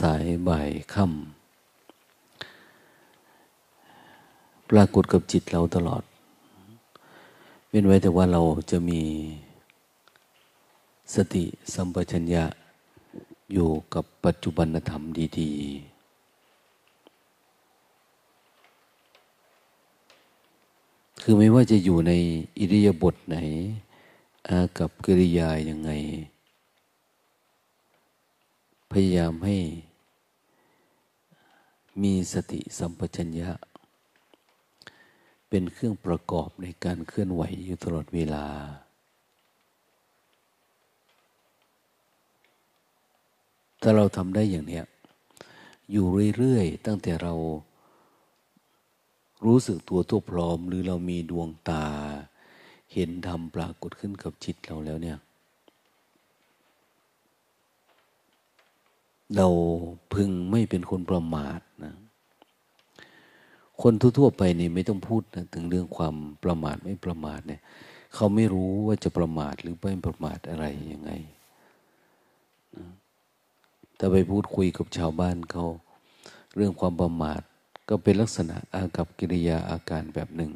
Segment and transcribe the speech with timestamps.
[0.00, 1.14] สายบ่ายค่ำ
[4.70, 6.02] ปรากฏกับจิตเราตลอด
[7.68, 9.02] เว้นไว้แต่ว่าเราจะมี
[11.14, 12.44] สติสัมปชัญญะ
[13.52, 15.02] อยู่กับปัจจุบันธรรม
[15.38, 16.00] ดีๆ
[21.22, 22.12] คือไม่ว่าจะอยู่ใน
[22.58, 23.36] อิริยาบถไหน
[24.48, 25.90] อากับกิริยายังไง
[28.92, 29.58] พยายามให้
[32.02, 33.50] มีสติสัมปชัญญะ
[35.48, 38.46] เป็นเครื่องประกอบในการเคลื่อนไหวอยู่ตลอดเวลา
[43.80, 44.82] ถ้าเราทำได้อย่างนี้
[45.90, 47.34] อยู่เรื่อยๆ ตั้งแต่เรา
[49.44, 51.86] รู้สึกตัวทั่วพร้อม หรือเรามีดวงตา
[52.92, 55.18] เห็นธรรมปรากฏขึ้นกับจิตเราแล้วเนี่ย
[59.36, 59.48] เรา
[60.14, 61.94] พึงไม่เป็นคนประมาทนะ
[63.82, 66.14] คนทั่วๆไปนี่ไม่ต้องพูดนะถึงเรื่องความ
[66.44, 67.60] ประมาทไม่ประมาทเนี่ย
[68.14, 71.10] เขาไม่รู้ว่าจะประมาทหรือไม่ประมาทอะไรยังไง
[73.98, 75.66] ถ้าไปพูดคุยกับชาวบ้านเขา
[76.56, 77.40] เรื่องความประมาท
[77.88, 80.52] ก็เป็นลักษณะอากับกิริยาอาการแบบหนึ่ง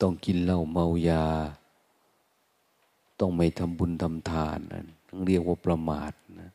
[0.00, 1.24] ต้องกินเหล้าเมายา
[3.20, 4.86] ต้องไม่ทำบุญทำทานนั่น
[5.26, 6.50] เรียกว่าประมาทนะ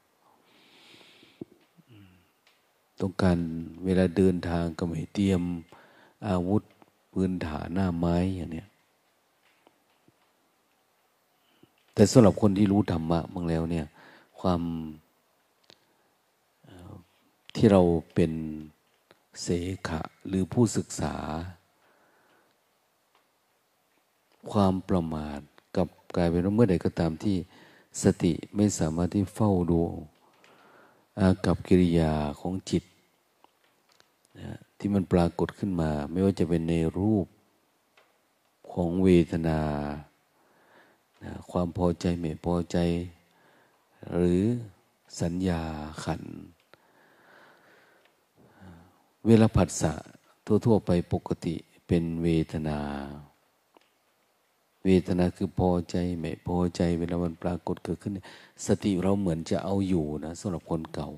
[3.01, 3.37] ต้องการ
[3.85, 5.41] เวลาเดินทางก็ไม่เตรียม
[6.27, 6.63] อาวุธ
[7.11, 8.67] ปืนถาหน้าไม้อย่างเนี้ย
[11.93, 13.85] แต่สำหรับคนที่รู้ธรรมะบางแล้วเนี่ย
[14.39, 14.61] ความ
[17.55, 17.81] ที่เรา
[18.13, 18.31] เป็น
[19.41, 19.47] เส
[19.87, 21.15] ขะหรือผู้ศึกษา
[24.51, 25.39] ความประมาท
[25.77, 27.37] กับกลายเป็นว่าเมื่อใดก็ตามที่
[28.01, 29.81] สติไม่สามารถที่เฝ้าดู
[31.19, 32.83] อากับกิริยาของจิต
[34.39, 37.27] นะที่มันปรากฏขึ้นมา ไม่ว่าจะเป็นในรูป
[38.73, 39.61] ของเวทนา
[41.23, 42.77] นะความพอใจไม่พอใจ
[44.13, 44.41] หรือ
[45.21, 45.61] สัญญา
[46.03, 46.23] ขัน
[49.27, 49.93] เวลาผัสสะ
[50.65, 51.55] ทั่วๆไปปกติ
[51.87, 52.79] เป็นเวทนา
[54.85, 58.13] เวทนาคือพอใจไม่พอใจเวลามันปรากฏเกิดขึ้น
[58.65, 61.09] สติเราเหมือนจะเอาอยู่นะสำหรับคนเก่า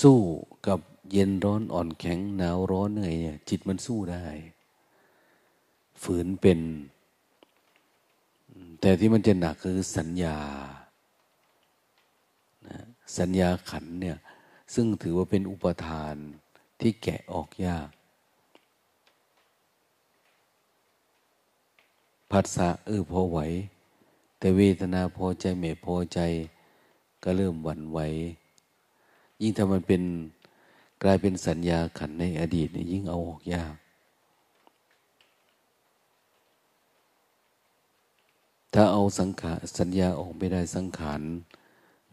[0.00, 0.18] สู้
[0.66, 0.80] กับ
[1.12, 3.14] เย็นร้อนอ่อนแข็งหนาวร้อนเหนื่อย
[3.48, 4.24] จิตมันสู้ได้
[6.02, 6.60] ฝืนเป็น
[8.80, 10.36] แต่ที่มันจะหนักคือสัญญา
[13.18, 14.18] สัญญาขันเนี่ย
[14.74, 16.14] ซึ่งถือว่าเป็นอุปทาน
[16.80, 17.88] ที่แกะออกยาก
[22.30, 23.38] ผัสสะเออพอไหว
[24.38, 26.18] แต่เวทนาพอใจไม่พอใจ
[27.22, 27.98] ก็เริ่มหวั่นไหว
[29.40, 30.02] ยิ่งถ้ามันเป็น
[31.02, 33.74] กลายเป็นสัญญาขันในอดีตเนี่ยยิ่งเอาออกยาก
[38.74, 41.20] ถ้าเอาสังขารสัญญาออกไม่ได้สังขาร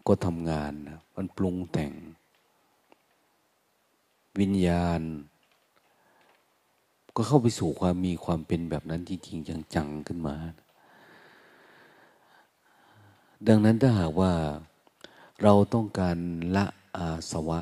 [0.07, 0.73] ก็ทำงาน
[1.15, 1.91] มันปรุงแต่ง
[4.39, 5.01] วิญญาณ
[7.15, 10.35] ก็เข้าไปสู่ความมีความเป็นแบบนั้นจริงๆจังๆขึ้นมา
[13.47, 14.33] ดังนั้นถ้าหากว่า
[15.43, 16.17] เราต้องการ
[16.55, 16.65] ละ
[16.97, 17.59] อาสวะ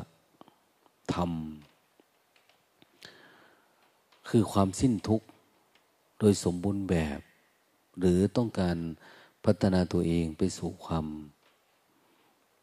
[1.14, 1.32] ธรรม
[4.30, 5.28] คือความสิ้นทุกข์
[6.20, 7.20] โดยสมบูรณ์แบบ
[8.00, 8.78] หรือต้องการ
[9.46, 11.06] พัฒนาตัวเองไปสู่ความ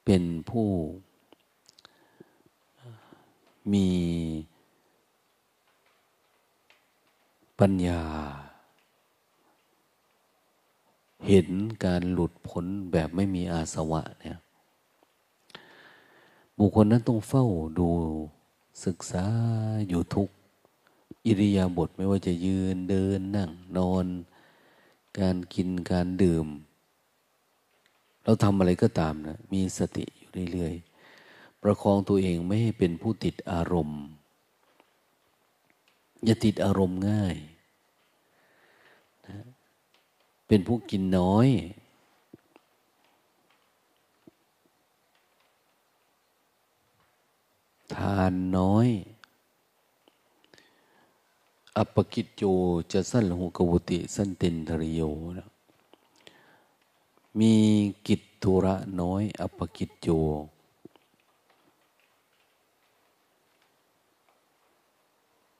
[0.04, 0.68] เป็นผู้
[3.72, 3.88] มี
[7.60, 8.02] ปัญญา
[11.26, 11.48] เห็น
[11.84, 14.38] การหลุดพ้นแบบไม่มีอาสวะเนี่ย
[16.58, 17.46] บุคคลนั้นต้องเฝ้า
[17.78, 17.90] ดู
[18.84, 19.24] ศึกษา
[19.88, 20.28] อยู่ทุก
[21.26, 24.06] อิริยาบถไม่ว่าจะยืนเดินนั่งนอน
[25.18, 26.46] การกินการดื่ม
[28.24, 34.00] เราทำอะไรก็ตามนะ มีสติอยู่เรื่อยๆ ประคองตัวเองไม่ให้เป็นผู้ติดอารมณ์
[36.24, 37.36] อย่าติดอารมณ์ง่าย
[39.28, 39.44] นะ
[40.52, 41.48] เป็นผู้กินน้อย
[47.94, 48.88] ทานน้อย
[51.76, 52.44] อัปกิจโย
[52.92, 55.02] จะสั้นหูกวุติ สั้นเตนทริโย
[55.38, 55.48] นะ
[57.38, 57.54] มี
[58.06, 60.08] กิจธุระน้อย อัปกิจโย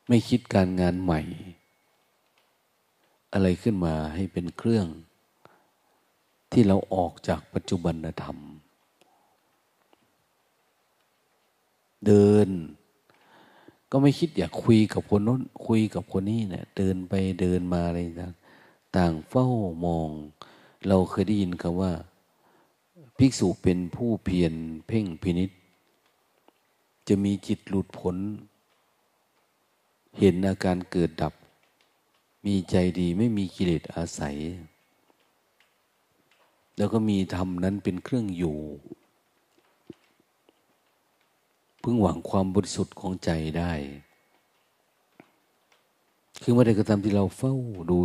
[0.07, 1.21] ไม่คิดการงานใหม่
[3.33, 4.87] อะไรขึ้นมาให้เป็นเครื่อง
[6.53, 8.39] ที่เราออกจากปัจจุบันธรรม
[12.07, 12.49] เดิน
[13.91, 18.35] ก็ไม่คิดอยากคุยกับคนน้นคุยกับคนนี้เนี่ยเดินไปเดินมาอะไรต่าง
[18.97, 19.47] ต่างเฝ้า
[19.85, 20.09] มอง
[20.89, 21.93] เราเคยได้ยินคำว่า
[23.19, 24.55] ภิกษุเป็นผู้เพียร
[24.87, 25.51] เพ่งพินิษ
[27.09, 28.17] จะมีจิตหลุดพ้น
[30.19, 31.35] เห็นอาการเกิดดับ
[32.47, 34.37] มีใจดีไม่มีกิเลสอาศัย
[36.77, 38.59] แล้วก็มีธรรมนั้นเป็นเครื่องอยู่
[41.83, 43.73] พึ่งหวังความบริสุทธิ์ของใจได้
[46.43, 47.55] คือเมื่อใดก็ตามที่เราเฝ้า
[47.91, 47.99] ดู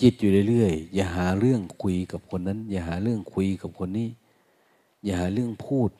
[0.00, 4.08] จิตอยู่เรื่อยๆ อย่าหาเรื่องคุยกับคนนั้น อย่าหาเรื่องคุยกับคนนี้
[5.04, 5.90] อย่าหาเรื่องพูด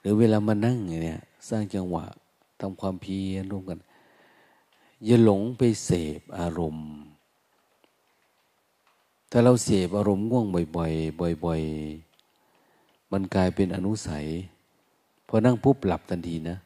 [0.00, 2.04] หรือเวลามานั่งเนี่ย สร้างจังหวะ
[2.60, 3.78] ทำความเพียรร่วมกัน
[5.04, 6.90] อย่าหลงไปเสพอารมณ์
[9.30, 10.46] ถ้าเราเสพอารมณ์ง่วง
[10.76, 14.26] บ่อยๆบ่อยๆ มันกลายเป็นอนุสัย
[15.28, 16.56] พอนั่งปุ๊บหลับทันทีนะ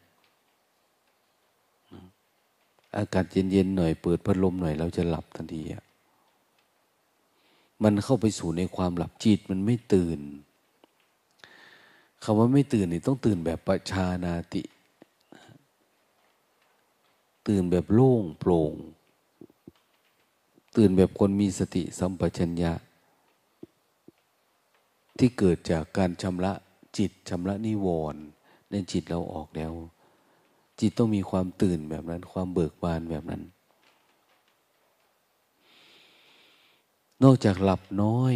[2.96, 5.82] อากาศเย็นๆหน่อย เปิดพัดลมหน่อย เราจะหลับทันทีอะ
[7.82, 10.20] มันเข้าไปสู่ในความหลับจิตมันไม่ตื่น
[12.22, 14.62] คำว่าไม่ตื่นนี่ต้องตื่นแบบประชานาติ
[17.48, 18.74] ตื่นแบบโล่งโปร่ง
[20.76, 22.72] ตื่นแบบคนมีสติสัมปชัญญะ
[25.18, 26.52] ที่เกิดจากการชำระ
[26.98, 28.22] จิตชำระนิวรณ์
[28.70, 29.72] ในจิตเราออกแล้ว
[30.80, 33.42] จิตต้องมีความตื่นแบบนั้น ความเบิกบานแบบนั้น
[37.22, 38.34] นอกจากหลับน้อย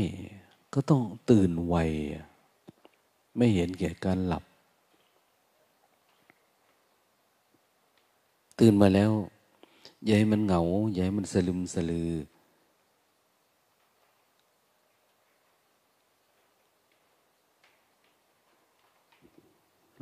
[0.74, 1.76] ก็ต้องตื่นไว
[3.36, 4.44] ไม่เห็นแก่การหลับ
[8.60, 9.12] ตื่นมาแล้ว
[10.04, 10.62] อย่าให้มันเหงา
[10.92, 12.10] อย่าให้มันสลึมสลือ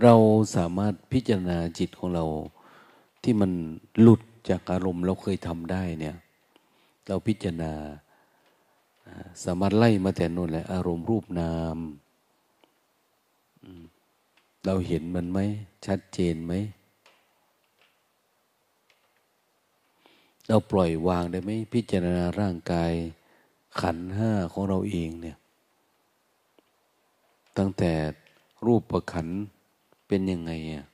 [0.02, 0.14] เรา
[0.56, 2.24] สามารถพิจารณาจิตของเรา
[3.22, 3.50] ที่มัน
[4.00, 6.16] หลุดจากอารมณ์เราเคยทำได้เนี่ย
[7.06, 7.72] เราพิจารณา
[9.44, 11.78] สามารถไล่มาแต่นนแหละ อารมณ์รูปนาม
[14.64, 15.38] เราเห็นมันไหม
[15.86, 16.52] ชัดเจนไหม
[20.48, 22.92] เราปล่อยวางได้ไหมพิจารณาร่างกาย
[23.80, 25.36] ขันห้าของเราเองเนี่ย
[27.56, 27.92] ตั้งแต่
[28.66, 29.26] รูปประขัน
[30.08, 30.84] เป็นยังไงอะ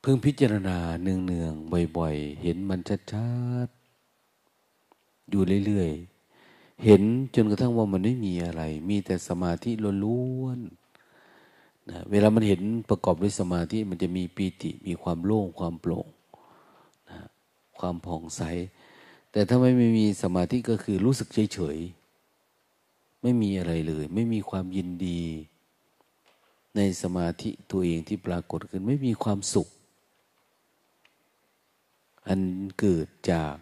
[0.00, 2.80] เพิ่งพิจารณาเนืองๆบ่อย ๆ เห็นมัน
[3.12, 3.28] ชั
[3.66, 7.02] ดๆอยู่เรื่อยๆ เห็น
[7.34, 9.70] จนกระทั่งว่ามันไม่มีอะไร มีแต่สมาธิ
[10.04, 16.06] ล้วนๆนะเวลามันเห็นประกอบด้วยสมาธิมันจะมีปีติมีความโล่งความโปร่ง
[17.84, 18.42] ความผ่องใส
[19.32, 21.78] แต่ถ้าไม่มีสมาธิก็คือรู้สึกเฉยเฉย
[23.22, 25.22] ไม่มีอะไรเลย ไม่มีความยินดี
[26.76, 29.68] ในสมาธิตัวเองที่ปรากฏขึ้นไม่มีความสุข
[32.26, 32.40] อัน
[32.78, 33.54] เกิดจาก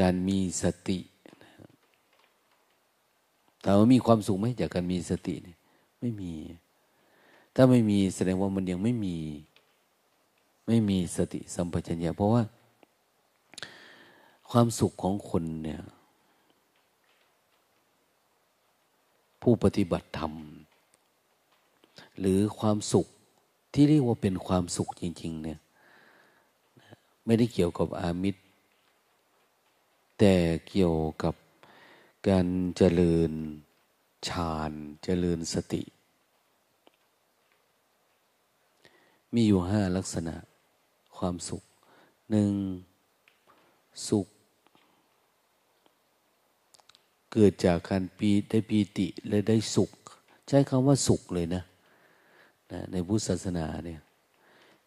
[0.00, 0.98] การมีสติ
[3.64, 5.58] ถามว่ามีความสุขไหมจากการมีสติเนี่ย
[6.00, 6.32] ไม่มี
[7.54, 9.16] ถ้าไม่มีแสดงว่ามันยังไม่มี
[10.66, 12.42] ไม่มีสติสัมปชัญญะเพราะว่า
[14.50, 15.82] ความสุขของคนเนี่ย
[19.42, 20.34] ผู้ปฏิบัติธรรม
[22.18, 23.06] หรือความสุข
[23.72, 25.58] ที่เรียกว่าเป็นความสุขจริง ๆ เนี่ย
[27.24, 28.42] ไม่ได้เกี่ยวกับอามิตร
[30.18, 30.34] แต่
[30.68, 31.34] เกี่ยวกับ
[32.28, 33.32] การเจริญ
[34.28, 34.72] ฌาน
[35.04, 35.82] เจริญสติ
[39.34, 40.36] มีอยู่ห้าลักษณะ
[41.16, 41.62] ความสุข
[42.30, 42.52] หนึ่ง
[44.08, 44.28] สุข
[47.32, 49.90] เกิดจากการปีได้ปีติและได้สุข
[50.48, 51.62] ใช้คำว่าสุขเลยนะ
[52.72, 54.00] นะในพุทธศาสนาเนี่ย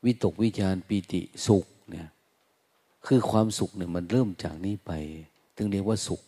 [0.05, 2.07] วิตกวิจารปีติสุขเนี่ย
[3.05, 4.91] คือความสุขเนี่ยมันเริ่มจากนี้ไป
[5.55, 6.21] ถึงเรียกว่าสุข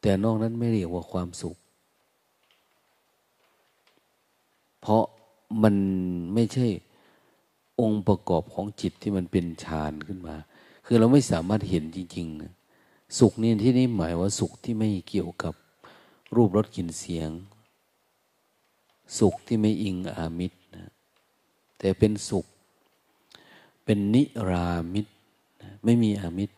[0.00, 1.56] แต่นอกนั้นไม่เรียกว่าความสุข
[4.80, 5.04] เพราะ
[5.62, 5.74] มัน
[6.34, 6.66] ไม่ใช่
[7.80, 10.36] องค์ประกอบของจิตที่มันเป็นฌานขึ้นมา
[10.86, 12.52] คือเราไม่สามารถเห็นจริงๆนะ
[13.18, 15.54] สุขนี่ที่นี่หมายว่าสุขที่ไม่เกี่ยวกับ
[16.34, 17.30] รูปรสกลิ่นเสียง
[19.18, 20.90] สุขที่ไม่อิงอามิตรนะ
[21.78, 22.46] แต่เป็นสุข
[23.84, 25.12] เป็นนิรามิตร
[25.62, 26.54] นะไม่มีอามิตร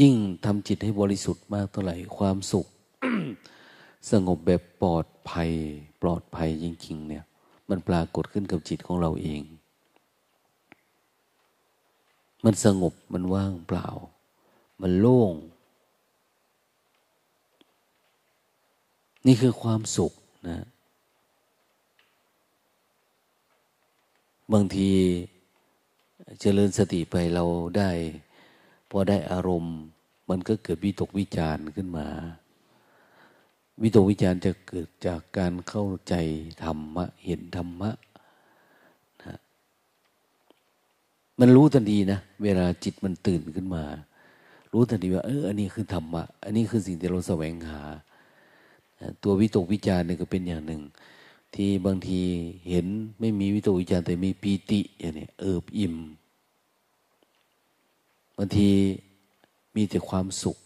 [0.00, 0.14] ยิ่ง
[0.44, 2.66] ทำจิตให้บริสุทธิ์มากเท่าไหร่ความสุข
[4.10, 5.50] สงบแบบปลอดภัย
[6.02, 7.24] ปลอดภัยจริงๆเนี่ย
[7.68, 9.42] มันปรากฏขึ้นกับจิตของเราเอง
[12.44, 13.88] มันสงบมันว่างเปล่า
[14.82, 15.34] มันโล่ง
[19.26, 20.12] นี่คือความสุข
[20.48, 20.58] นะ
[24.52, 24.90] บางที
[26.40, 27.44] เจริญสติไปเรา
[27.76, 27.90] ได้
[28.90, 29.76] พอได้อารมณ์
[30.30, 32.06] มันก็เกิดวิตกวิจารณ์ขึ้นมา
[33.82, 36.14] วิตกวิจารณ์จะเกิดจากการเข้าใจ
[36.64, 37.90] ธรรมะ เห็นธรรมะ
[39.22, 39.38] นะ
[41.40, 43.84] มันรู้ทันทีนะ เวลาจิตมันตื่นขึ้นมา
[44.72, 47.82] รู้ทันทีว่าเอออันนี้คือธรรมะอันนี้คือสิ่งที่เราแสวงหา
[49.22, 50.82] ตัววิตกวิจารณ์นี่ก็เป็นอย่างหนึ่ง
[51.54, 52.20] ที่บางที
[52.68, 52.86] เห็น
[53.20, 55.96] ไม่มีวิตกวิจารแต่มีปีติอย่างนี้เอิบอิ่ม
[58.36, 58.70] บางที
[59.76, 60.56] มีแต่ความสุข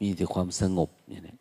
[0.00, 1.36] มีแต่ความสงบอย่างนี้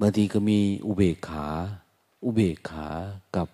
[0.00, 1.46] บางทีก็มีอุเบกขา
[2.24, 2.88] อุเบกขา
[3.36, 3.48] กับ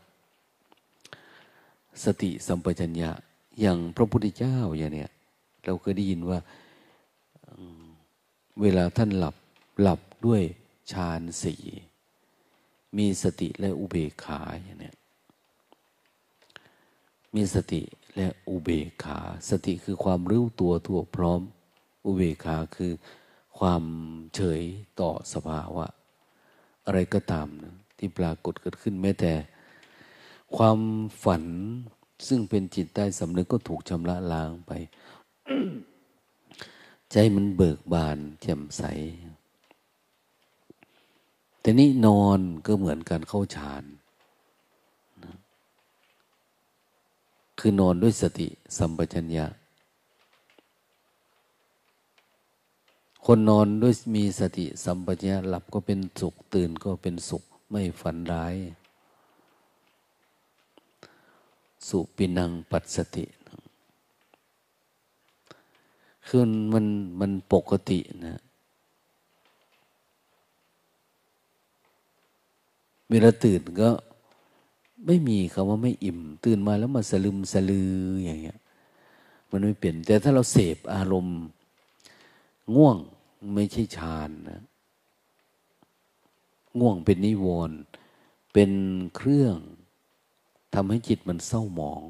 [2.05, 3.11] สติสัมปชัญญะ
[3.61, 5.11] อย่างพระพุทธเจ้าอย่างเนี้ย
[5.65, 6.39] เราเคยได้ยินว่า
[8.61, 9.37] เวลาท่านหลับ
[9.81, 10.43] หลับด้วย
[10.93, 11.63] ฌานสี่
[12.99, 14.93] มีสติและอุเบกขาอย่างนี้
[17.35, 17.83] มีสติ
[18.17, 19.19] และอุเบกขา
[19.51, 21.41] สติคือความรู้ตัวทั่วพร้อม
[22.05, 22.93] อุเบกขาคือ
[23.59, 23.83] ความ
[24.35, 24.63] เฉย
[25.01, 25.87] ต่อสภาวะ
[26.87, 29.33] อะไรก็ตามนะที่ปรากฏเกิดขึ้นแม้แต่
[30.57, 30.79] ความ
[31.25, 31.45] ฝัน
[32.29, 34.73] ซึ่งเป็นจิตใต้สำนึกก็ถูกชำระล้างไป
[37.13, 38.83] ใจมันเบิกบานแจ่มใส
[41.61, 43.85] แต่นี่นอนก็เหมือนการเข้าฌาน
[45.25, 45.35] นะ
[47.59, 49.47] คือนอนด้วยสติสัมปชัญญะ
[53.25, 58.57] คนนอนด้วยมีสติสัมปชัญญะหลับก็เป็นสุข ตื่นก็เป็นสุข ไม่ฝันร้าย
[61.89, 63.25] สุปินังปัสสติ
[66.31, 66.43] คือ
[66.75, 66.87] มัน
[67.21, 68.41] มันปกตินะ
[73.11, 73.91] เวลาตื่นก็
[75.07, 77.93] ไม่มีคำว่าไม่อิ่ม ตื่นมาแล้วมาสลึมสลือ
[78.25, 78.59] อย่างเงี้ย
[79.51, 81.41] มันไม่เปลี่ยน แต่ถ้าเราเสพอารมณ์
[82.75, 82.97] ง่วง
[83.55, 84.63] ไม่ใช่ฌานนะ
[86.79, 87.79] ง่วงเป็นนิวรณ์
[88.53, 88.71] เป็น
[89.17, 89.57] เครื่อง
[90.75, 92.03] ทำให้จิตมันเศร้าหมอง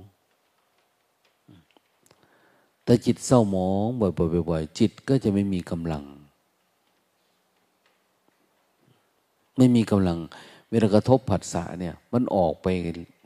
[2.89, 6.05] แต่จิตเศร้าหมองบ่อยๆจิตก็จะไม่มีกำลัง
[9.57, 10.19] ไม่มีกำลัง
[10.71, 12.67] เวลากระทบผัสสะเนี่ย มันออกไป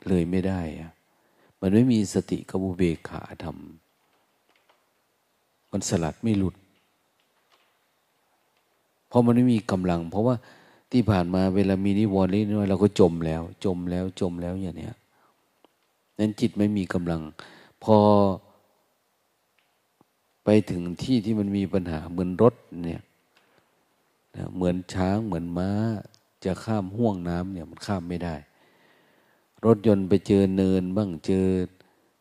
[0.09, 0.61] เลยไม่ได้
[1.61, 3.57] มันไม่มีสติกบุเบขาธรรม
[5.73, 6.55] มันสลัดไม่หลุด
[9.09, 10.35] เพราะมันไม่มีกำลัง เพราะว่า
[10.93, 14.95] ที่ผ่านมาเวลามีนิวรณ์เล็กน้อยเราก็จมแล้ว จมแล้วจมแล้วอย่างเนี้ย
[16.19, 17.21] นั้นจิตไม่มีกำลัง
[17.85, 17.97] พอ
[20.45, 23.03] ไปถึงที่ที่มันมีปัญหาเหมือนรถเนี่ย
[24.55, 25.71] เหมือนช้างเหมือนม้า
[26.45, 28.35] จะข้ามห่วงน้ำเนี่ยมันข้ามไม่ได้
[29.65, 31.47] รถยนต์ไปเจอเนินบ้างเจอ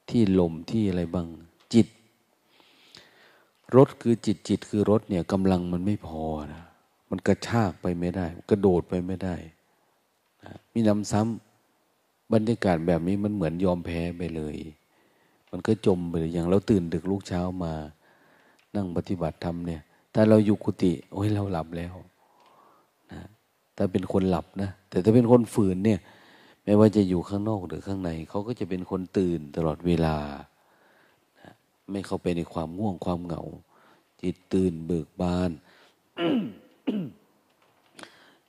[0.10, 1.28] ที่ลมที่อะไรบ้าง
[1.74, 1.88] จิต
[3.76, 6.24] รถคือจิตจิตคือรถเนี่ยกำลังมันไม่พอ
[6.54, 6.64] นะ
[7.10, 9.36] มันกระชากไปไม่ได้ กระโดดไปไม่ได้
[10.44, 14.56] นะมีน้ำซ้ำบรรยากาศแบบนี้มันเหมือนยอมแพ้ไปเลย
[15.52, 17.74] มันก็จมไปเลยอย่างเราตื่นดึกลูกเช้ามา
[18.76, 19.82] นั่งปฏิบัติธรรมเนี่ย
[20.14, 21.94] ถ้าเราอยู่กุฏิโอ้ยเราหลับแล้ว
[23.12, 23.22] นะ
[23.78, 26.00] ถ้าเป็นคนหลับนะ แต่ถ้าเป็นคนฝืนเนี่ย
[26.64, 30.16] ไม่ว่าจะอยู่ข้างนอกหรือข้างใน เขาก็จะเป็นคนตื่นตลอดเวลา
[31.92, 33.44] ไม่เข้าไปในความง่วงความเหงา
[34.22, 35.52] จิตตื่นเบิกบาน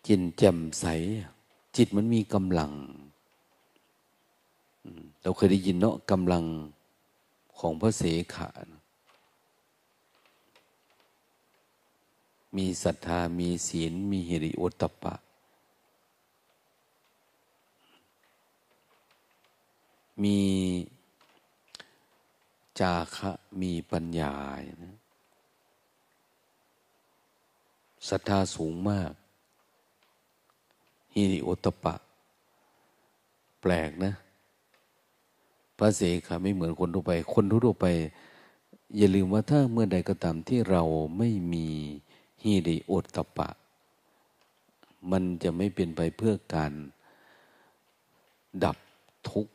[0.07, 0.87] จินแจ่มใส
[1.77, 2.73] จิตมันมีกำลัง
[5.23, 6.45] เราเคยได้ยินเนาะกำลัง
[7.59, 8.03] ของพระเส
[8.35, 8.49] ขะ
[12.57, 15.15] มีศรัทธา มีศีล มีหิริโอตตปะ
[20.23, 20.39] มี
[22.81, 23.31] จาคะ
[23.61, 24.35] มีปัญญา
[24.85, 24.97] นะ
[28.09, 29.13] ศรัทธาสูงมาก
[31.15, 31.95] ฮิริโอตปะ
[33.61, 34.13] แปลกนะ
[35.79, 37.87] พระเสขาไม่เหมือนคนทั่วไป คนทั่วไป
[38.97, 40.83] อย่าลืมว่าถ้าเมื่อใดก็ตามที่เรา
[41.19, 41.69] ไม่มี
[42.43, 43.49] ฮิริโอตปะ
[45.11, 46.73] มันจะไม่เป็นไปเพื่อการ
[48.65, 48.77] ดับ
[49.31, 49.53] ทุกข์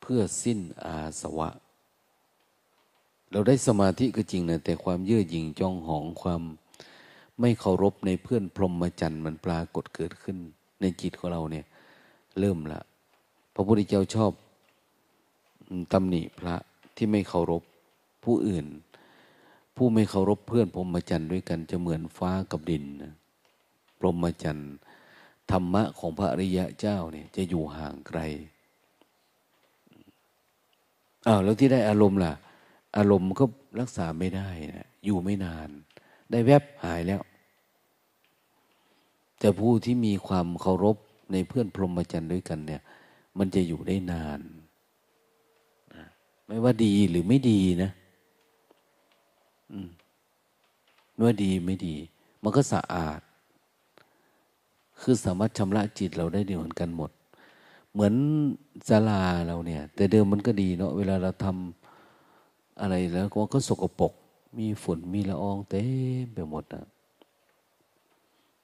[0.00, 1.50] เพื่อสิ้นอาสวะ
[3.30, 6.42] เราได้สมาธิก็จริงนะแต่ความเยื่อหยิ่งจองหองความ
[7.40, 10.36] ไม่เคารพในเพื่อนพรหมจรรย์มันปรากฏเกิดขึ้น
[10.80, 11.66] ในจิตของเราเนี่ย
[12.40, 12.80] เริ่มละ
[13.54, 14.32] พระพุทธเจ้าชอบ
[15.92, 16.54] ตำหนิพระ
[16.96, 17.62] ที่ไม่เคารพ
[18.24, 18.66] ผู้อื่น
[19.76, 23.12] ผู้ไม่เคารพเพื่อนพรหมจรรย์ด้วยกันจะเหมือนฟ้ากับดินนะ
[23.98, 24.72] พรหมจรรย์
[25.50, 28.20] ธรรมะของพระอริยะเจ้าเนี่ยจะอยู่ห่างไกล
[31.26, 32.32] อ้าวแล้วที่ได้อารมณ์ล่ะ
[32.96, 33.44] อารมณ์ก็
[33.80, 35.68] รักษาไม่ได้นะอยู่ไม่นาน
[36.30, 37.20] ได้แวบหายแล้ว
[39.38, 40.96] แต่ผู้ที่มีความเคารพ
[41.32, 42.82] ในเพื่อนพรหมจรรย์ด้วยกันเนี่ย
[43.38, 44.40] มันจะอยู่ได้นาน
[46.46, 47.90] ไม่ว่าดีหรือไม่ดีนะ
[51.22, 51.96] ว่าดีไม่ดี
[52.42, 53.20] มันก็สะอาด
[55.00, 57.10] คือสามารถชำระจิตเราได้ดีเหมือนกันหมด
[57.92, 58.14] เหมือน
[58.88, 64.12] ศาลาเราเนี่ย แต่เดิมมันก็ดีเนาะเวลาเราทำอะไรแล้วก็ก็สกปรก
[64.58, 65.82] มีฝุ่นมีละอองเต็
[66.24, 66.84] มไปหมดนะ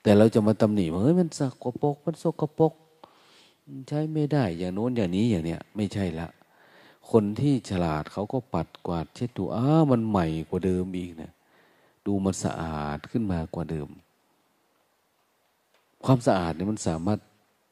[0.02, 2.72] แต่เราจะมาตำหนิว่าเฮ้ยมันสกปรกมันสกปรก
[3.88, 6.28] ใช้ไม่ได้ อย่างโน้นอย่างนี้อย่างเนี้ยไม่ใช่ละ
[7.10, 11.32] คนที่ฉลาดเขาก็ปัดกวาดเช็ดดูอ้ามันใหม่กว่าเดิมอีกนะ
[12.06, 13.88] ดูมันสะอาดขึ้นมากว่าเดิม
[16.04, 17.20] ความสะอาดเนี่ยมันสามารถ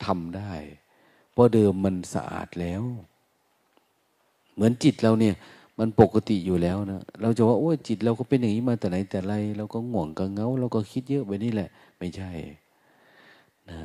[0.04, 0.52] ทำได้
[1.32, 2.82] เพราะเดิมมันสะอาดแล้ว
[4.54, 5.34] เหมือนจิตเราเนี่ย
[5.78, 11.68] มันปกติอยู่แล้วนะเราจะว่าโอ้ยจิตเราก็เป็นอย่างนี้มาแต่ไหนแต่ไรเราก็ง่วงก็เงาเราก็คิดเยอะไปนี่แหละ
[11.98, 12.30] ไม่ใช่
[13.68, 13.78] นะ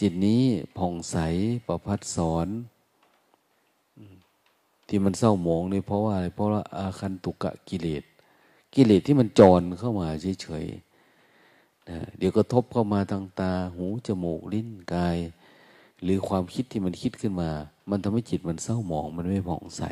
[0.00, 0.42] จิตนี้
[0.76, 1.16] ผ่องใส
[1.66, 2.48] ประพัดสอน
[4.88, 8.04] ที่มันเศร้าหมองเนี่ยเพราะว่าอะไรเพราะว่าอาคันตุกะกิเลส
[8.74, 10.06] กิเลสที่มันจรเข้ามา
[10.42, 15.18] เฉยๆนะเดี๋ยวก็ทบเข้ามาทางตาหูจมูกลิ้นกาย
[16.02, 17.50] หรือความคิดที่มันคิดขึ้นมา
[17.90, 19.82] มันทำให้จิตมันเศร้าหมองมันไม่ผ่องใส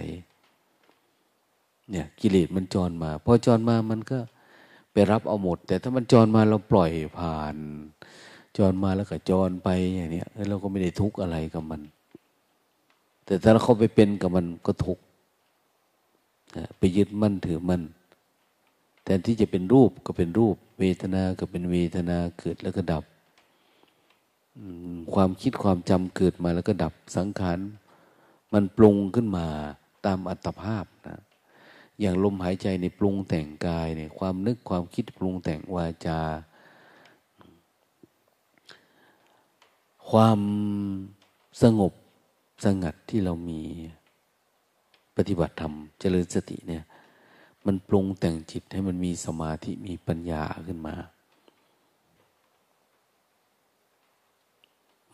[1.90, 4.18] เนี่ยกิเลสมันจรมาพอจรมามันก็
[4.92, 7.56] ไปรับเอาหมด แต่ถ้ามันจรมาเราปล่อยผ่าน
[8.56, 11.80] จรมาแล้วก็จรไปอย่างนี้เราก็ไม่ได้ทุกข์อะไรกับมัน
[13.26, 15.02] แต่ถ้าเราเข้าไปเป็นกับมันก็ทุกข์
[16.78, 17.83] ไปยึดมั่นถือมั่น
[19.02, 23.04] แทนที่จะเป็นรูปก็เป็นรูป เวทนาก็เป็นเวทนาเกิดแล้วก็ดับ
[25.14, 27.58] ความคิดความจำเกิดมาแล้วก็ดับสังขาร
[28.52, 29.47] มันปรุงขึ้นมา
[30.06, 31.21] ตามอัตภาพนะ
[32.00, 36.21] อย่างลมหายใจในปรุงแต่งกายเนี่ยความนึกความคิดปรุงแต่งวาจา
[40.10, 40.39] ความ
[41.62, 41.93] สงบ
[42.64, 43.62] สงัดที่เรามี
[45.16, 46.84] ปฏิบัติธรรมเจริญสติเนี่ย
[47.66, 50.95] มันปรุงแต่งจิตให้มันมีสมาธิมีปัญญาขึ้นมา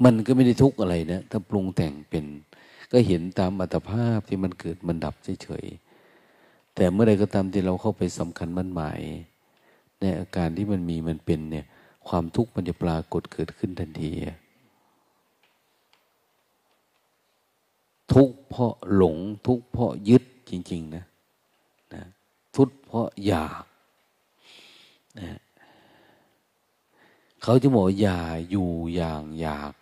[0.04, 2.24] มันก็ไม่ได้ทุกข์อะไรนะถ้าปรุงแต่งเป็น
[2.92, 9.00] ก็เห็นตามอัตภาพที่มันเกิดมันดับเฉยๆแต่เมื่อใดก็ตามที่เราเข้าไปสำคัญมันหมาย
[10.00, 11.66] ในอาการที่มันมีมันเป็นเนี่ย
[12.08, 14.12] ความทุกข์มันจะปรากฏเกิดขึ้นทันที
[18.14, 21.04] ทุกเพราะหลง ทุกเพราะยึดจริง ๆ นะ
[21.94, 22.02] นะ
[22.56, 23.64] ทุกเพราะอยาก
[25.20, 25.38] นะ
[27.42, 28.18] เขาจะบอกอย่า
[28.50, 29.72] อยู่อย่างอยาก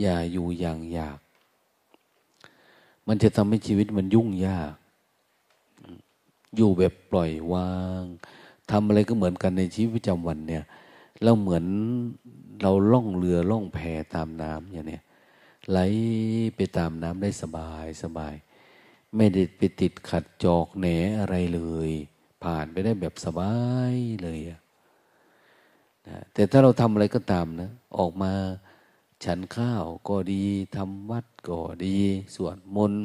[0.00, 1.18] อย่าอยู่อย่างอยาก
[3.08, 4.74] มันจะทำให้ชีวิตมันยุ่งยาก
[6.56, 7.72] อยู่แบบปล่อยวา
[8.02, 8.04] ง
[8.70, 10.64] ทำอะไรก็เหมือนกันในชีวิตประจำวันเนี่ย
[11.22, 11.64] เราเหมือน
[12.62, 13.78] เราล่องเรือล่องแพ
[14.14, 15.02] ตามน้ำอย่างเนี้ย
[15.70, 15.78] ไหล
[16.56, 18.34] ไปตามน้ำได้สบายสบาย
[19.16, 20.86] ไม่ได้ไปติดขัดจอกแหน
[21.18, 21.90] อะไรเลย
[22.42, 23.54] ผ่านไปได้แบบสบา
[23.92, 24.60] ยเลยนะ
[26.32, 28.32] แต่ถ้าเราทำอะไรก็ตามนะ ออกมา
[29.24, 30.44] ฉันข้าวก็ดี
[30.76, 31.98] ทำวัดก็ดี
[32.34, 33.04] สวดมนต์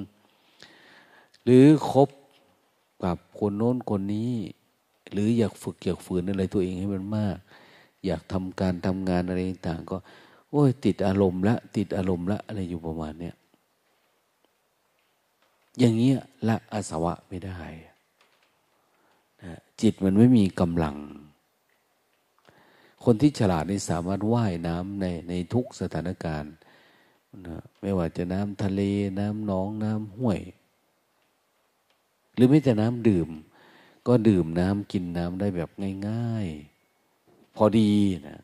[1.43, 2.09] หรือคบ
[3.03, 4.33] กับคนโน้นคนนี้
[5.11, 7.37] หรืออยากฝึกอยากฝืนอะไรตัวเองให้มันมาก
[8.05, 9.97] อยากทำการทำงานอะไรต่างก็
[10.51, 13.35] โอ้ย ติดอารมณ์ละ ติดอารมณ์ละ อะไรอยู่ประมาณเนี้ย
[15.79, 17.59] อย่างเงี้ยละอาสวะไม่ได้
[19.41, 20.95] นะจิตมันไม่มีกำลัง
[23.03, 26.53] คนที่ฉลาดนี่สามารถว่ายน้ำในในทุกสถานการณ์
[27.47, 28.81] นะไม่ว่าจะน้ำทะเล
[29.19, 30.39] น้ำหนองน้ำห้วย
[32.33, 33.29] หรือไม่แต่น้ำดื่ม
[34.07, 35.69] ก็ดื่มน้ำกินน้ำได้แบบ
[36.07, 36.47] ง่าย
[37.01, 37.91] ๆ พอดี
[38.27, 38.39] นะ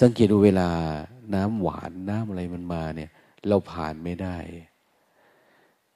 [0.00, 0.68] สังเกตดูเวลา
[1.34, 3.10] น้ำหวานน้ำอะไรมันมาเนี่ย
[3.48, 4.36] เราผ่านไม่ได้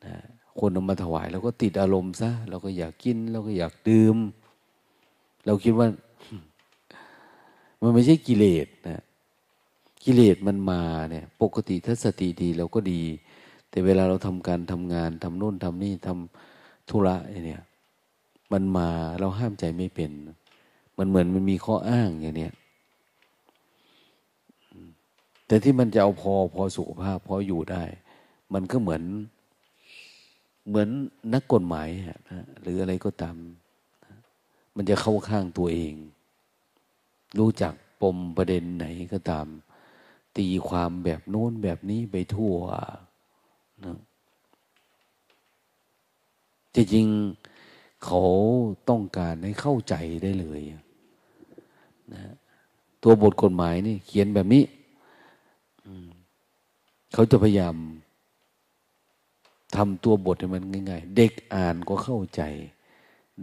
[0.05, 0.15] นะ
[0.59, 4.17] คนเอามาถวายเราก็ติดอารมณ์ซะเราก็อยากกิน เราก็อยากดื่ม
[5.47, 5.87] เราคิดว่า
[7.83, 9.03] มันไม่ใช่กิเลสนะ
[10.05, 13.03] กิเลสมันมาเนี่ย ปกติถ้าสติดีเราก็ดี
[13.71, 17.63] แต่เวลาเราทำการทำงานทำโน่นทำนี่ทำธุระเนี่ย
[18.53, 18.89] มันมา
[19.19, 20.11] เราห้ามใจไม่เป็น
[20.99, 22.53] มันเหมือนมันมีข้ออ้างอย่างเนี้ย
[25.53, 27.85] แต่ที่มันจะเอาพอพอสุขภาพพออยู่ได้
[28.55, 29.03] มันก็เหมือน
[30.69, 30.89] เหมือน
[31.35, 31.89] นักกฎหมาย
[32.31, 33.37] นะหรืออะไรก็ตาม
[34.77, 35.95] มันจะเข้าข้างตัวเอง
[37.39, 39.47] รู้จักปมประเด็นไหนก็ตาม
[40.37, 42.55] ตีความแบบโน้นแบบนี้ไปทั่ว
[43.85, 43.99] นะ
[46.75, 47.07] จริง
[48.05, 48.23] เขา
[48.89, 50.61] ต้องการให้เข้าใจได้เลย
[52.13, 52.33] นะ
[53.03, 54.65] ตัวบทกฎหมายนี่ เขียนแบบนี้
[57.13, 57.77] เขาจะพยายาม
[59.77, 62.43] ทำตัวบทให้มันง่าย ๆ เด็กอ่านก็เข้าใจ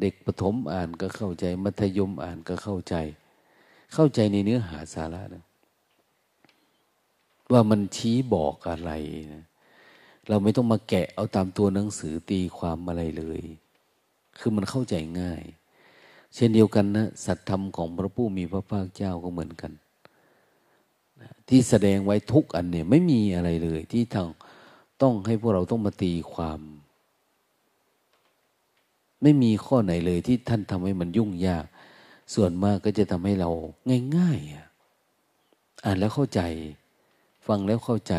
[0.01, 2.95] เด็กประถมอ่านก็เข้าใจ มัธยมอ่านก็เข้าใจ
[3.93, 5.43] เข้าใจในเนื้อหาสาระนะ
[7.51, 8.91] ว่ามันชี้บอกอะไร
[9.34, 9.43] นะ
[10.27, 13.41] เราไม่ต้องมาแกะเอาตามตัวหนังสือตีความอะไรเลย
[14.39, 15.43] คือมันเข้าใจง่าย
[16.36, 19.71] เช่นเดียวกันนะสัตธรรมของพระผู้มีพระภาคเจ้าก็เหมือนกัน
[21.49, 24.27] ที่แสดงไว้ทุกอันเนี่ยไม่มีอะไรเลย ที่ทาง
[25.01, 26.60] ต้องให้พวกเราต้องมาตีความ
[29.21, 31.65] ไม่มีข้อไหนเลยที่ท่านทำให้มันยุ่งยาก
[32.34, 33.49] ส่วนมากก็จะทำให้เรา
[34.17, 36.41] ง่ายๆอ่านแล้วเข้าใจ
[37.47, 38.15] ฟังแล้วเข้าใจ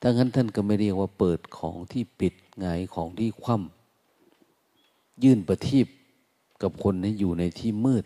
[0.00, 5.86] ถ้างั้นท่านก็ไม่เรียกว่าเปิดของที่ปิดไงของที่คว่ำยื่นประทีป
[6.62, 8.04] กับคนที่อยู่ในที่มืด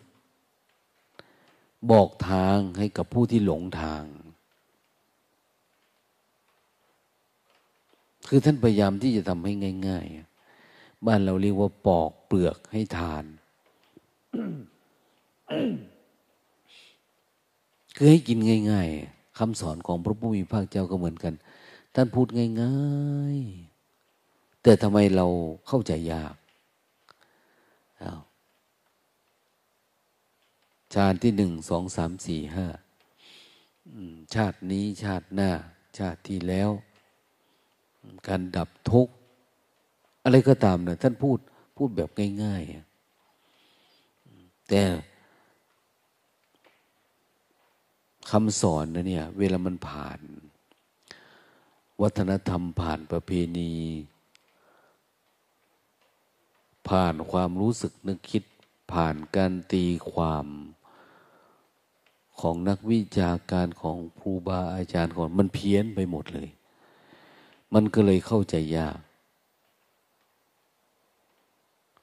[1.91, 4.05] บอกทางให้กับผู้ที่หลงทาง
[8.29, 9.53] คือท่านพยายามที่จะทำให้
[9.89, 10.07] ง่าย
[10.55, 13.25] ๆ บ้านเราเรียกว่าปอกเปลือกให้ทาน
[17.97, 18.39] คือให้กิน
[18.71, 21.35] ง่าย ๆคำสอนของพระผู้มีพระเจ้าก็เหมือนกัน
[21.95, 22.27] ท่านพูด
[22.63, 23.39] ง่าย
[24.01, 25.27] ๆ แต่ทำไมเรา
[25.69, 26.35] เข้าใจยาก
[30.97, 32.67] ชาติที่หนึ่งสองสามสี่ห้า
[34.35, 35.51] ชาตินี้ชาติหน้า
[35.99, 36.71] ชาติที่แล้ว
[38.29, 39.13] การดับทุกข์
[40.25, 41.39] อะไรก็ตามนะท่านพูด
[41.77, 42.11] พูดแบบ
[42.43, 42.63] ง่าย
[43.87, 44.83] ๆ แต่
[48.31, 50.21] คำสอนนะเนี่ย เวลามันผ่าน
[52.03, 53.75] วัฒนธรรมผ่านประเพณี
[56.89, 58.45] ผ่านความรู้สึกนึกคิด
[58.93, 60.47] ผ่านการตีความ
[62.41, 66.49] ของนักวิชาการของครูบาอาจารย์ของมันเพี้ยนไปหมดเลย
[67.75, 68.99] มันก็เลยเข้าใจยาก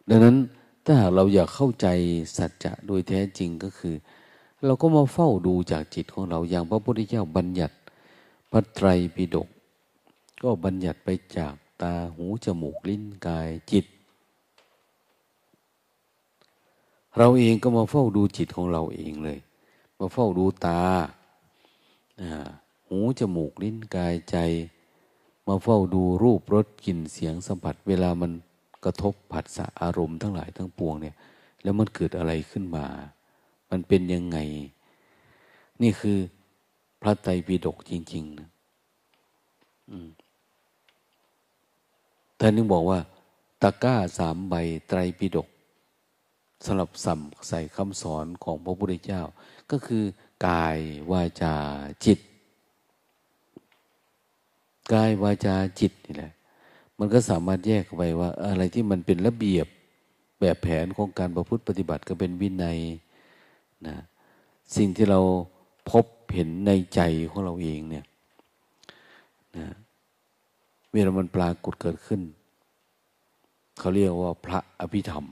[0.10, 0.38] ดังนั้น
[0.86, 1.88] ถ้าหากเราอยากเข้าใจ
[2.38, 3.96] สัจจะโดยแท้จริงก็คือ
[4.66, 7.76] เราก็มาเฝ้าดูจากจิตของเราอย่างพระพุทธเจ้าบัญญัติ
[8.52, 9.48] พระไตรปิฎก
[10.44, 13.86] ก็บัญญัติไปจากตาหูจมูกลิ้นกายจิต
[17.18, 19.40] เราเองก็มาเฝ้าดูจิตของเราเองเลย
[20.00, 20.82] มาเฝ้าดูตา
[22.88, 24.38] หูจมูกลิ้นกายใจ
[25.48, 28.32] มาเฝ้าดูรูปรสกลิ่นเสียงสัมผัส เวลามัน
[28.84, 31.16] กระทบผัสสะอารมณ์ทั้งหลายทั้งปวงเนี่ย
[31.64, 32.86] แล้วมันเกิดอะไรขึ้นมา
[33.70, 34.38] มันเป็นยังไง
[35.82, 36.18] นี่คือ
[37.02, 38.50] พระไตรปิฎกจริง ๆ นะ
[42.40, 43.00] ท่านนึงบอกว่า
[43.62, 44.56] ตะก้าสามใบ
[44.88, 45.48] ไตรปิฎก
[46.66, 49.22] สำหรับสัมใส่คำสอนของพระพุทธเจ้า
[49.72, 50.04] ก็คือ
[50.48, 50.78] กาย
[51.12, 51.56] วาจา
[52.06, 52.20] จิต
[54.94, 56.32] กายวาจาจิตนี่แหละ
[57.00, 59.68] มันก็สามารถแยกไปว่า อะไรที่มันเป็นระเบียบ
[60.40, 62.80] แบบแผนของการประพฤติปฏิบัติก็เป็นวินัย
[63.88, 63.96] นะ
[64.76, 65.20] สิ่งที่เรา
[65.92, 68.06] พบเห็นในใจของเราเองเนี่ย
[69.58, 69.68] นะ
[70.92, 72.22] เวลามันปรากฏเกิดขึ้น
[73.80, 75.26] เขาเรียกว่าพระอภิธรรม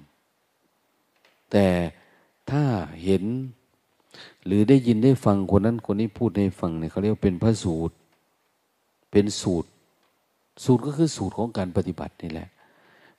[1.52, 1.68] แต่
[2.50, 2.64] ถ้า
[3.04, 3.24] เห็น
[4.46, 7.96] หรือได้ยินได้ฟังคนนั้นคนนี้พูดให้ฟังเนี่ยเขาเรียกเป็นพระสูตร
[9.12, 9.70] เป็นสูตร
[10.64, 12.48] สูตรก็คือสูตรของการปฏิบัตินี่แหละ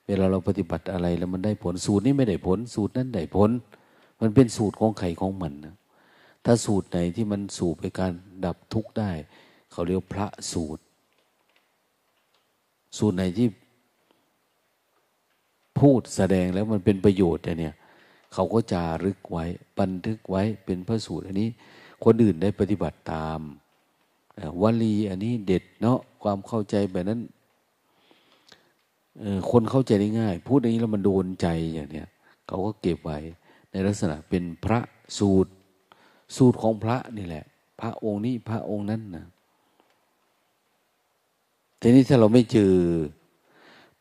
[0.07, 3.51] เวลาเราปฏิบัติอะไรแล้วมันได้ผลสูตรนี้ไม่ได้ผล สูตรนั้นได้ผล
[4.21, 5.75] มันเป็นสูตรของใครของมันนะ
[6.45, 8.13] ถ้าสูตรไหนที่มันสูบไปการ
[8.45, 9.11] ดับทุกข์ได้
[9.73, 10.83] เขาเรียกพระสูตร
[12.99, 13.49] สูตรไหนที่
[15.79, 17.75] พูดแสดงแล้วมันเป็นประโยชน์เนี่ย
[18.33, 19.45] เขาก็จารึกไว้
[19.79, 21.49] บันทึกไว้เป็นพระสูตรอันนี้
[22.05, 23.41] คนอื่นได้ปฏิบัติตาม
[24.63, 27.21] วลีอันนี้เด็ดเนาะความเข้าใจแบบนั้น
[29.51, 32.09] คนเข้าใจได้ง่าย พูดอย่างนี้แล้วมันโดนใจอย่างเนี้ย
[32.47, 33.19] เขาก็เก็บไว้
[33.71, 34.79] ในลักษณะเป็นพระ
[35.19, 35.51] สูตร
[36.37, 37.45] สูตรของพระนี่แหละ
[37.81, 39.27] พระองค์นี้พระองค์นั้นนะ
[41.81, 42.73] ทีนี้ถ้าเราไม่เจอ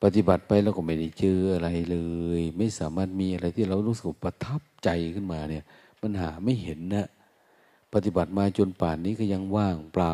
[0.03, 1.97] ปฏิบัติไปแล้วก็ไม่ได้เจออะไรเล
[2.39, 5.63] ย ไม่สามารถมีอะไรที่เรารู้สึกประทับใจขึ้นมาเนี่ย
[6.01, 7.07] มันหาไม่เห็นนะ
[7.93, 10.13] ปฏิบัติมาจนป่านนี้ก็ยังว่างเปล่า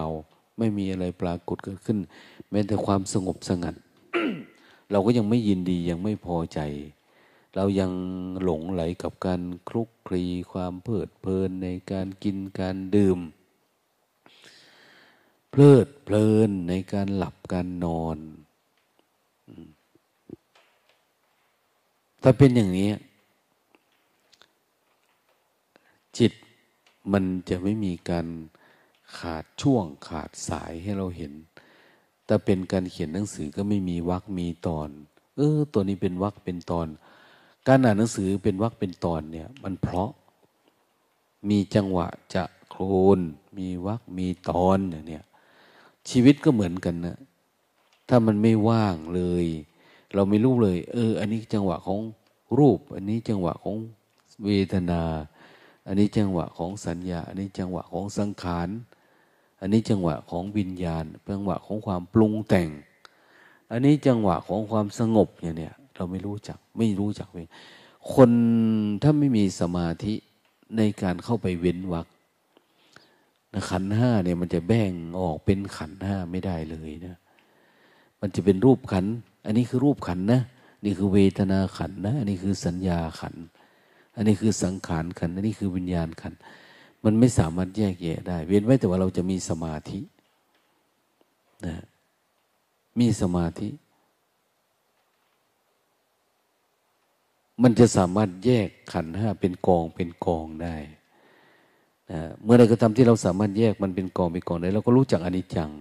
[0.58, 1.98] ไม่มีอะไรปรากฏเกิดขึ้น
[2.52, 3.76] แม้แต่ความสงบสงัด
[4.92, 6.60] เราก็ยังไม่ยินดียังไม่พอใจ
[7.56, 7.92] เรายัง
[8.44, 13.20] หลงไหลกับการคลุกคลีความเพลิดเพลินในการกินการดื่ม
[15.52, 18.18] เพลิดเพลินในการหลับการนอน
[22.22, 22.92] ถ้าเป็นอย่างนี้
[26.18, 26.34] จิต
[27.12, 28.28] มันจะไม่มีการ
[29.18, 31.34] ขาดช่วงขาดสายให้เราเห็น
[32.26, 34.90] แต่เป็นการเขียนหนังสือก็ไม่มีวรรคมีตอน
[35.36, 36.88] เออ ตัวนี้เป็นวรรคเป็นตอน
[37.68, 40.12] การอ่านหนังสือเป็นวรรคเป็นตอนเนี่ย มันเพราะ
[41.50, 42.84] มีจังหวะจะโคร
[43.18, 43.20] น
[43.58, 44.78] มีวรรคมีตอน
[45.08, 45.24] เนี่ย
[46.10, 47.18] ชีวิตก็เหมือนกันนะ
[48.08, 49.46] ถ้ามันไม่ว่างเลย
[50.14, 52.00] เราไม่รู้เลย เออ อันนี้จังหวะของ
[52.60, 53.76] รูป อันนี้จังหวะของ
[54.46, 55.02] เวทนา
[55.88, 58.70] อันนี้จังหวะของสัญญา อันนี้จังหวะของสังขาร
[59.60, 62.70] อันนี้จังหวะของวิญญาณ จังหวะของความปรุงแต่ง
[63.72, 67.50] อันนี้จังหวะของความสงบอย่างเนี้ยเราไม่รู้จัก ไม่รู้จักเอง
[68.14, 68.32] คน
[69.02, 70.14] ถ้าไม่มีสมาธิ
[70.78, 72.08] ในการเข้าไปเว้นวัก
[73.70, 77.18] ขันห้าเนี่ยมันจะแบ่งออกเป็นขันห้าไม่ได้เลยนะ
[78.22, 79.06] มันจะเป็นรูปขัน
[79.48, 80.42] อันนี้คือรูปขันนะ
[80.86, 83.36] นี่คือเวทนาขันนะ อันนี้คือสัญญาขัน
[84.16, 86.34] อันนี้คือสังขารขัน อันนี้คือวิญญาณขัน
[87.04, 90.00] มันไม่สามารถแยกแยะได้ เว้นไว้แต่ว่าเราจะมีสมาธิ
[91.66, 91.76] นะ
[93.00, 93.70] มีสมาธิ
[97.64, 100.76] มันจะสามารถแยกขันห้าเป็นกองเป็นกองได้
[102.12, 105.72] นะเมื่อใดก็ตามที่เราสามารถแยกมันเป็นกองเป็นกองได้เราก็รู้จักอนิจจัง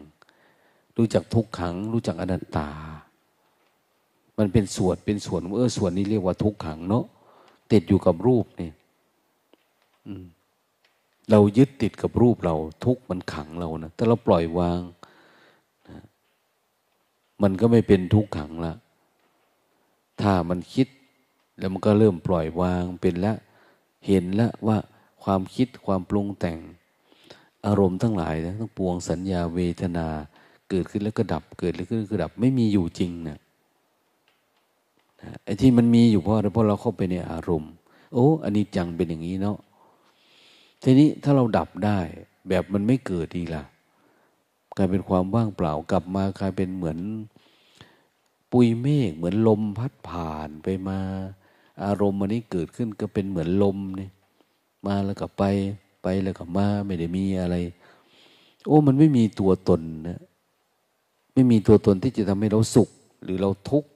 [0.96, 2.70] รู้จักทุกขัง รู้จักอนัตตา
[4.38, 7.04] มันเป็นส่วนเป็นส่วนเออส่วนนี้เรียกว่าทุกขังเนาะ
[7.72, 8.74] ติดอยู่กับรูปเนี่ย
[11.30, 14.80] เรายึดติดกับรูปเรา ทุกมันขังเรานะถ้าเราปล่อยวาง
[15.88, 16.02] นะ
[17.42, 18.74] มันก็ไม่เป็นทุกขังละ
[20.20, 20.88] ถ้ามันคิด
[21.58, 23.34] แล้วมันก็เริ่มปล่อยวางเป็นละ
[24.06, 24.78] เห็นละว่า
[25.24, 26.58] ความคิดความปรุงแต่ง
[27.66, 30.06] อารมณ์ทั้งหลายนะทั้งปวงสัญญาเวทนา
[30.70, 33.38] เกิดขึ้นแล้วก็ดับเกิดแล้วก็ดับ ไม่มีอยู่จริงนะ
[35.44, 37.72] ไอ้ที่มันมีอยู่เพราะอะไรเพราะเราเข้าไปในอารมณ์
[38.12, 39.58] โอ้อันนี้จังเป็นอย่างนี้เนาะ
[40.82, 41.98] ทีนี้ถ้าเราดับได้
[42.48, 43.62] แบบมันไม่เกิดดีละ
[44.76, 46.98] กลายเป็นความว่างเปล่ากลับมากลายเป็นเหมือน
[48.52, 50.98] ปุยเมฆเหมือนลมพัดผ่านไปมา
[51.84, 54.08] อารมณ์มันนี้เกิดขึ้นก็เป็นเหมือนลมนี่
[54.86, 55.42] มาแล้วก็ไป
[56.02, 57.56] ไปแล้วก็มาไม่ได้มีอะไร
[58.66, 60.20] โอ้มันไม่มีตัวตนนะ
[61.34, 62.88] ไม่มีตัวตนที่จะทำให้เราสุข
[63.24, 63.90] หรือเราทุกข์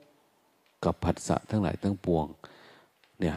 [0.84, 2.26] กับผัสสะทั้งหลายทั้งปวง
[3.20, 3.36] เนี่ย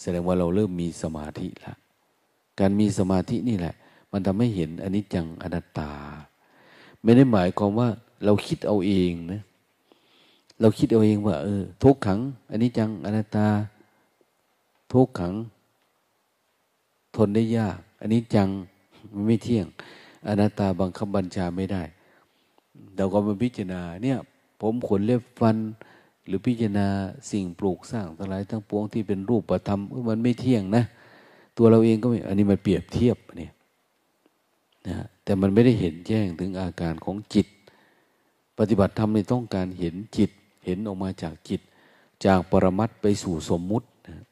[0.00, 1.76] แสดงว่าเราเริ่มมีสมาธิแล้ว
[2.60, 3.74] การมีสมาธินี่แหละ
[4.12, 5.92] มันทำให้เห็นอนิจจังอนัตตา
[7.02, 7.88] ไม่ได้หมายความว่า
[8.24, 9.42] เราคิดเอาเองนะ
[10.60, 13.46] เราคิดเอาเองว่า เออทุกขังอนิจจังอนัตตา
[14.92, 15.34] ทุกขัง
[17.16, 18.48] ทนได้ยากอันนี้จัง
[19.12, 19.66] มันไม่เที่ยง
[20.28, 21.82] อนัตตาบังคับบัญชาไม่ได้
[22.96, 24.18] เราก็มาพิจารณาเนี่ย
[24.60, 25.56] ผมขนเล็บฟัน
[26.30, 26.88] รือพิจารณา
[27.30, 30.84] สิ่งปลูกสร้างทั้งหลายทั้งปวงที่เป็นรูปประธรรมมันไม่เที่ยงนะ
[31.56, 33.52] ตัวเราเองก็ไม่อันนี้มันเปรียบเทียบเนี่ย
[34.86, 37.46] นะแต่มันไม่ได้เห็นแจ้งถึงอาการของจิต
[38.58, 40.30] ปฏิบัติธรรมในต้องการเห็นจิต
[40.64, 41.60] เห็นออกมาจากจิต
[42.24, 44.24] จากปรมัตไปสู่สมมุตินะ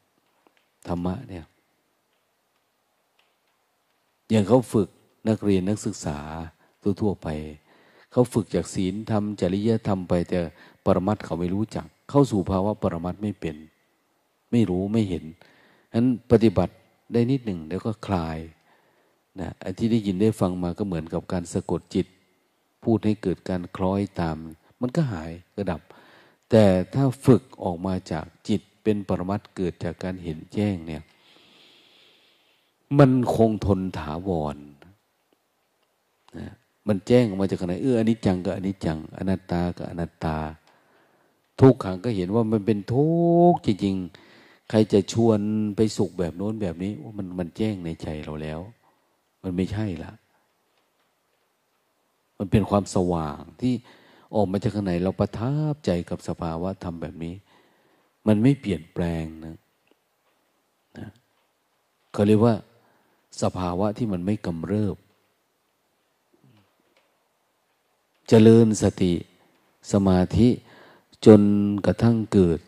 [0.87, 1.45] ธรรมะเนี่ย
[4.29, 4.89] อย่างเขาฝึก
[5.29, 6.19] นักเรียนนักศึกษา
[7.01, 7.27] ทั่วๆไป
[8.11, 10.39] เขาฝึกจากศีลทำจริยธรรมไปแต่
[10.95, 13.55] รมัตเขาไม่รู้จัก เข้าสู่ภาวะปรมัตไม่เป็น
[14.51, 15.23] ไม่รู้ไม่เห็น
[15.91, 16.73] ฉะนั้นปฏิบัติ
[17.13, 18.37] ได้นิดหนึ่งแล้วก็คลาย
[19.39, 22.07] นะอันที่ได้ยินได้ฟังมาก็เหมือนกับการสะกดจิต
[22.83, 24.37] พูดให้เกิดการคล้อยตาม
[24.81, 25.81] มันก็หายก็ดับ
[26.49, 31.03] แต่ถ้าฝึกออกมาจากจิตเป็นปรมัตเกิดจากการเห็นแจ้งเนี่ย
[32.99, 34.57] มันคงทนถาวร
[36.37, 36.53] นะ
[36.87, 40.37] มันแจ้งออกมาจากไหนเอออนิจจังกับอนิจจัง อนัตตากับอนัตตา
[41.61, 43.09] ทุกขังก็เห็นว่ามันเป็นทุ
[43.51, 45.39] กข์จริงๆ ใครจะชวน
[45.75, 48.59] ไปสุขแบบโน้นแบบนี้ว่ามันมันแจ้งในใจเราแล้ว
[49.43, 50.11] มันไม่ใช่ละ
[52.37, 53.73] มันเป็นความสว่างที่
[54.35, 57.35] ออกมาจากข้างในเราประทับใจกับสภาวะธรรมแบบนี้
[58.27, 59.57] มันไม่เปลี่ยนแปลงนะ
[60.97, 61.07] นะ
[62.13, 62.55] เขาเรียกว่า
[63.41, 64.97] สภาวะที่มันไม่กำเริบ
[68.27, 69.13] เจริญสติ
[69.91, 70.49] สมาธิ
[71.25, 71.41] จน
[71.85, 72.59] กระทั่งเกิด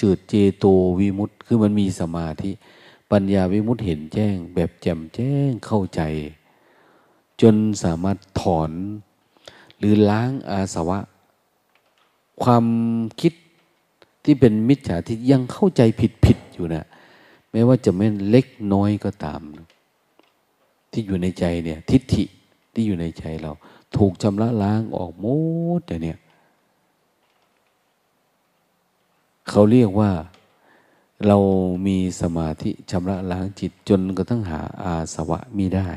[0.00, 0.64] จืดเจโต
[0.98, 2.50] วิมุตต์คือมันมีสมาธิ
[3.10, 6.00] ปัญญาวิมุตต์เห็นแจ้ง แบบแจ่มแจ้งเข้าใจ
[7.40, 8.70] จนสามารถถอน
[9.78, 10.98] หรือล้างอาสวะ
[12.42, 12.64] ความ
[13.20, 13.32] คิด
[14.24, 16.84] ที่เป็นมิจฉาทิฏฐิยังเข้าใจผิดผิดอยู่นะ
[17.52, 19.40] แม้ว่าจะไม่เล็กน้อยก็ตาม
[20.90, 22.24] ที่อยู่ในใจเนี่ย ทิฏฐิ
[22.72, 23.52] ที่อยู่ในใจเรา
[23.96, 25.26] ถูกชำระล้างออกหม
[25.78, 26.18] ดแต่เนี่ย
[29.50, 30.10] เขาเรียกว่า
[31.26, 31.36] เรา
[31.86, 35.88] มีสมาธิชำระล้างจิตจนกระทั่งหาอาสวะมีได้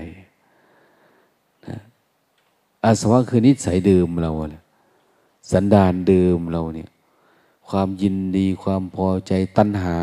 [1.67, 1.77] นะ
[2.83, 4.31] อาสวะคือนิสัยเดิมเรา
[5.51, 6.89] สันดานเดิมเราเนี่ย
[7.69, 9.97] ความยินดีความพอใจตัณหา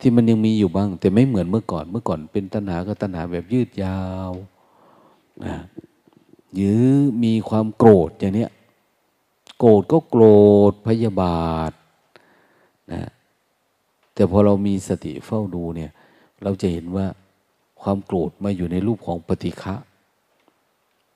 [0.00, 4.30] ที่มันยังมีอยู่บ้าง แต่ไม่เหมือนเมื่อก่อน เมื่อก่อนเป็นตัณหาก็ตัณหาแบบยืดยาว
[5.44, 5.56] นะ
[6.54, 6.84] หรือ
[7.22, 8.50] มีความโกรธอย่างเนี้ย
[9.58, 10.24] โกรธก็โกร
[10.70, 11.72] ธพยาบาท
[12.92, 13.10] นะ
[14.14, 15.90] แต่พอเรามีสติเฝ้าดูเนี่ย
[16.42, 17.06] เราจะเห็นว่า
[17.82, 19.74] ความโกรธมาอยู่ในรูปของปฏิฆะ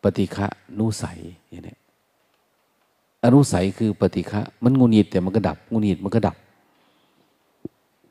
[0.02, 0.46] ปฏิฆะ
[0.78, 1.76] นุสัยอย่างนี้
[3.24, 6.36] อนุสัยคือปฏิฆะมันงุนิดแต่มันก็ดับงุนิดมันก็ดับ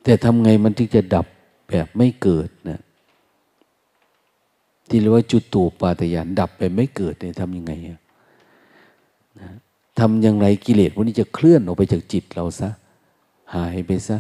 [0.03, 1.25] แต่ทำไงมันถึงจะดับ
[1.69, 2.79] แบบไม่เกิดนะ
[4.89, 7.97] ที่เรียกว่าจุดตูปาตยานดับแบบไม่เกิดเนี่ยทำยังไงนะ
[9.99, 12.69] ทำอย่างไรกิเลสพวกนี้จะเคลื่อนออกไปจากจิตเราซะ
[13.55, 14.17] หายไปซะ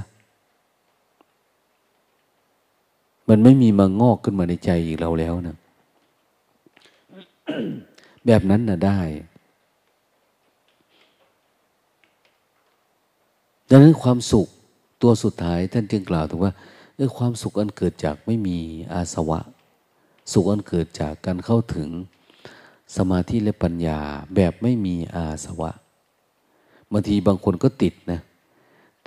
[3.29, 5.57] มันไม่มีมางอกขึ้นมาในใจอีกเราแล้วนะ
[8.25, 8.99] แบบนั้นนะได้
[13.69, 14.47] ดังนั้นความสุข
[15.01, 16.53] ตัวสุดท้ายท่านจึงกล่าวถึงว่า
[17.17, 18.57] ความสุขอันเกิดจากไม่มี
[18.93, 19.39] อาสวะ
[20.31, 21.89] สุขอันเกิดจากการเข้าถึง
[22.95, 23.99] สมาธิและปัญญา
[24.35, 25.71] แบบไม่มีอาสวะ
[26.91, 28.21] บางทีบางคนก็ติดนะ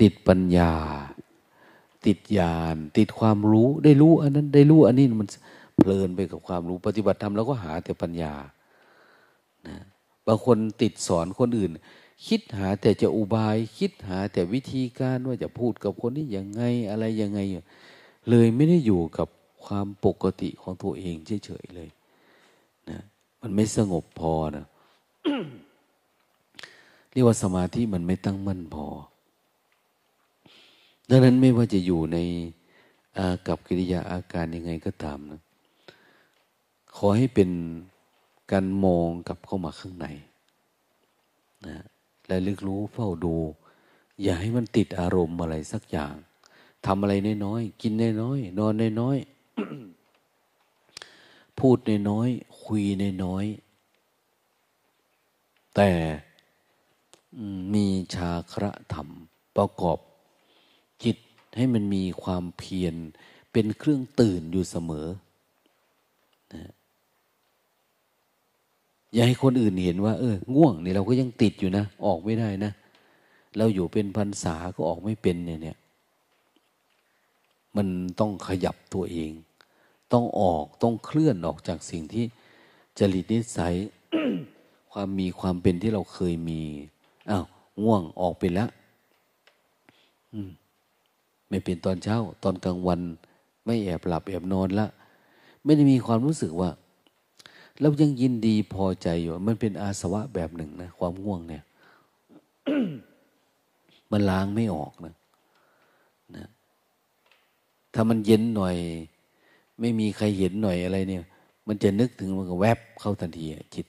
[0.02, 0.72] ติดปัญญา
[2.06, 5.28] ติดญาณติดความรู้ได้รู้อันนั้น ได้รู้อันนี้มัน
[5.76, 8.34] เพลินไปกับความรู้ปฏิบัติธรรมแล้วก็หาแต่ปัญญา
[9.68, 9.76] นะ
[10.26, 11.70] บางคนติดสอนคนอื่น
[12.28, 17.40] คิดหาแต่จะอุบาย คิดหาแต่วิธีการว่าจะพูดกับคนนี้ยังไงอะไรยังไง
[18.28, 19.28] เลยไม่ได้อยู่กับ
[19.64, 21.88] ความปกติของตัวเองเฉยๆเลย
[22.90, 22.98] นะ
[23.40, 24.66] มันไม่สงบพอนะ
[27.10, 28.86] เรียกว่าสมาธิมันไม่ตั้งมั่นพอ
[31.14, 32.18] ดังนั้นไม่ว่าจะอยู่ใน
[33.16, 35.40] อากับกิริยาอาการยังไงก็ตามนะ
[36.96, 37.51] ขอให้เป็น
[38.53, 40.07] การมองกับเข้ามาข้างใน
[41.66, 41.77] นะ
[42.27, 43.37] และลึกรู้เฝ้าดู
[44.22, 46.14] อย่าให้มันติดอารมณ์อะไรสักอย่าง
[46.87, 51.77] ทำอะไรน้อยๆกินน้อยๆนอนน้อยๆพูด
[52.11, 52.83] น้อยๆคุย
[53.25, 55.90] น้อยๆแต่
[57.75, 59.09] มีชาคระธรรม
[59.59, 59.98] ประกอบ
[61.56, 62.94] ให้มันมีความเพียร
[63.52, 65.06] เป็นเครื่องตื่นอยู่เสมอ
[66.54, 66.72] นะ
[69.12, 72.72] อย่าให้คนอื่นเห็นว่า เออ ง่วงนี่เราก็ยังติดอยู่นะ ออกไม่ได้นะ
[73.56, 75.76] เราอยู่เป็นพรรษาก็ออกไม่เป็นเนี่ยเนี่ย
[77.76, 77.88] มัน
[78.20, 79.32] ต้องขยับตัวเอง
[80.12, 82.24] ต้องออกต้องเคลื่อนออกจากสิ่งที่
[82.98, 83.74] จริตนิสัย
[84.92, 86.62] ความมีความเป็นที่เราเคยมี
[87.30, 87.44] อ้าว
[87.82, 88.68] ง่วงออกไปแล้ว
[90.32, 90.50] อืม
[91.52, 93.00] ไม่เป็นตอนเช้า ตอนกลางวัน
[93.64, 94.86] ไม่แอบหลับแอบนอนละ
[95.64, 96.70] ไม่ได้มีความรู้สึกว่า
[97.80, 101.64] เรายังยินดีพอใจอยู่ มันเป็นอาสวะแบบหนึ่งนะ ความง่วงเนี่ย
[104.10, 105.14] มันล้างไม่ออกนะ
[106.36, 106.46] นะ
[107.94, 108.76] ถ้ามันเย็นหน่อย
[109.80, 111.24] ไม่มีใครเห็นหน่อยอะไรเนี่ย
[111.66, 113.86] มันจะนึกถึงมันก็แวบเข้าทันทีจิต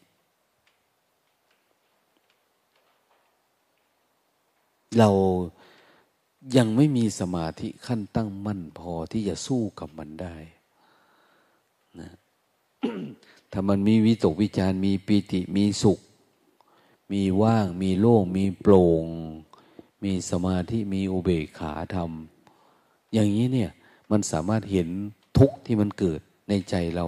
[5.00, 5.10] เรา
[6.58, 10.36] ยังไม่มีสมาธิขั้นตั้งมั่นพอที่จะสู้กับมันได้
[12.00, 12.10] นะ
[13.52, 16.00] ถ้ามันมีวิตกวิจารมีปีติมีสุข
[17.12, 19.06] มีว่างมีโล่งมีโปร่ง
[20.04, 22.12] มีสมาธิมีอุเบกขาธรรม
[23.14, 23.72] อย่างนี้เนี่ย
[24.12, 24.88] มันสามารถเห็น
[25.38, 27.06] ทุกข์ที่มันเกิดในใจเรา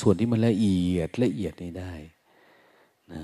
[0.00, 1.94] ส่วนที่มันละเอียดละเอียดนี้ได้
[3.12, 3.20] นะ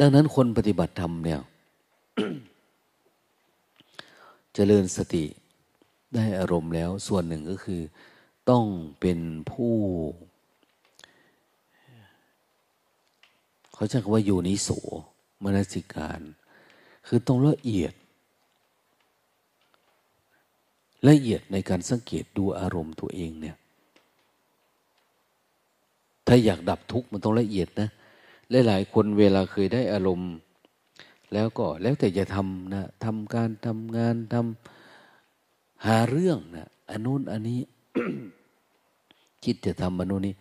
[0.00, 1.42] ดังนั้นคนปฏิบัติธรรมเนี่ยจ
[4.54, 5.24] เจริญสติ
[6.14, 7.82] ได้อารมณ์แล้ว ส่วนหนึ่งก็คือ
[8.50, 8.64] ต้อง
[9.00, 9.18] เป็น
[9.50, 9.74] ผู้
[13.74, 14.68] เขาใช้คำว่าอยู่นิโส
[15.42, 16.20] มนสิการ
[17.06, 17.92] คือต้องละเอียด
[21.08, 23.56] ละเอียดในการสังเกตดูอารมณ์ตัวเองเนี่ย
[26.26, 27.88] ถ้าอยากดับทุกข์มันต้องละเอียดนะ
[28.50, 30.32] หลาย ๆ คนเวลาเคยได้อารมณ์
[31.32, 37.60] แล้วก็แล้วแต่จะทำนะทำการทำงานทำหาเรื่องนะอันนู้นอันนี้
[39.44, 40.34] คิดจะทำอันนู้นนี้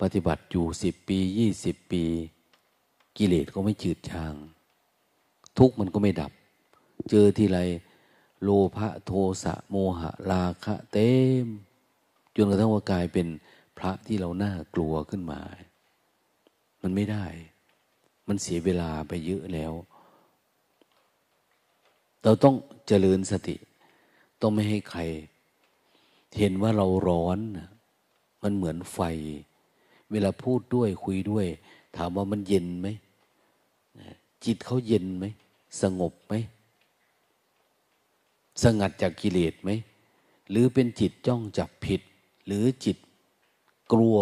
[0.00, 2.04] ปฏิบัติอยู่สิบปียี่สิบปี
[3.16, 4.34] กิเลสก็ไม่จืดจาง
[5.58, 6.32] ทุกมันก็ไม่ดับ
[7.10, 7.58] เจอทีไร
[8.42, 9.12] โลภะโท
[9.42, 11.10] สะโมหะราคะเต็
[11.44, 11.46] ม
[12.36, 13.26] จนกระทั่งว่ากลายเป็น
[13.78, 15.40] พระที่เราน่ากลัวขึ้นมา
[16.84, 17.26] มันไม่ได้
[18.28, 19.72] มันเสียเวลาไปเยอะแล้ว
[22.22, 22.54] เราต้อง
[22.86, 23.56] เจริญสติ
[24.40, 25.00] ต้องไม่ให้ใคร
[26.38, 27.38] เห็นว่าเราร้อน
[28.42, 29.00] มันเหมือนไฟ
[30.10, 31.46] เวลาพูดด้วยคุยด้วย
[31.96, 32.88] ถามว่ามันเย็นไหม
[34.44, 35.24] จิตเขาเย็นไหม
[35.82, 36.34] สงบไหม
[38.62, 39.70] สงัดจากกิเลสไหม
[40.50, 42.00] หรือเป็นจิตจ้องจับผิด
[42.46, 42.96] หรือจิต
[43.92, 44.18] กลัว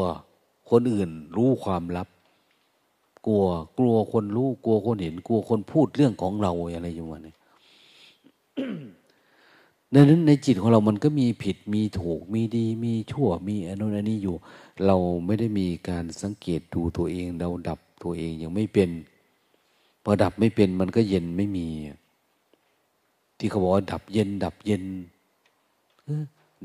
[0.70, 2.08] คนอื่นรู้ความลับ
[3.26, 3.44] กลัว
[3.78, 7.36] กลัวคนรู้ กลัวคนเห็น กลัวคนพูดเรื่องของเราอะไรอย่างเงี้ย
[9.94, 14.36] ดังนั้นในจิตของเรามันก็มีผิดมีถูกมีดี มีชั่วมีอนุนันนี้อยู่
[14.86, 14.96] เรา
[15.26, 18.90] ไม่ได้มีการสังเกตดูตัวเอง เราดับตัวเองยังไม่เป็น
[20.04, 21.66] พอดับไม่เป็นมันก็เย็นไม่มี
[23.38, 24.84] ที่เขาบอกว่าดับเย็น ดับเย็น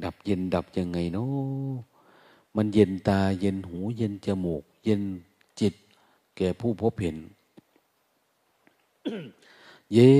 [0.03, 1.73] ดับเย็นดับยังไงเนาะ
[2.55, 5.01] มันเย็นตาเย็นหู เย็นจมูก เย็น
[5.59, 5.73] จิต
[6.37, 7.17] แก่ผู้พบเห็น
[9.93, 10.11] เย็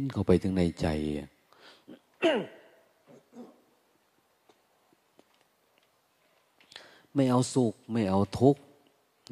[0.00, 0.86] นเข้าไปถึงในใจ
[7.14, 8.62] ไม่เอาสุข ไม่เอาทุกข์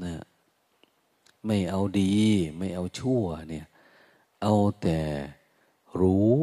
[0.04, 0.24] นะ
[1.46, 2.12] ไม่เอาดี
[2.58, 3.66] ไม่เอาชั่วเนี่ย
[4.42, 5.00] เอาแต่
[6.00, 6.34] รู้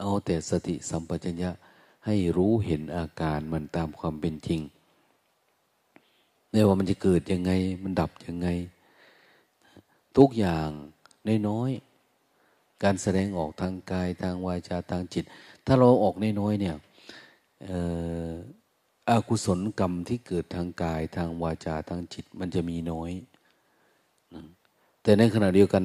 [0.00, 1.50] เอาแต่สติสัมปชัญญะ
[2.06, 4.60] ให้รู้เห็นอาการมันตามความเป็นจริง
[6.52, 8.48] ไม่ว่ามันจะเกิดยังไง มันดับยังไง
[10.18, 10.68] ทุกอย่าง
[11.48, 11.70] น้อย
[12.82, 15.24] การแสดงออกทางกายทางวาจาทางจิต
[15.66, 16.76] ถ้าเราออกน้อยๆเนี่ย
[19.08, 23.10] อากุศลกรรมที่เกิดทางกายทางวาจาทางจิต มันจะมีน้อย
[25.02, 25.84] แต่ในขณะเดียวกัน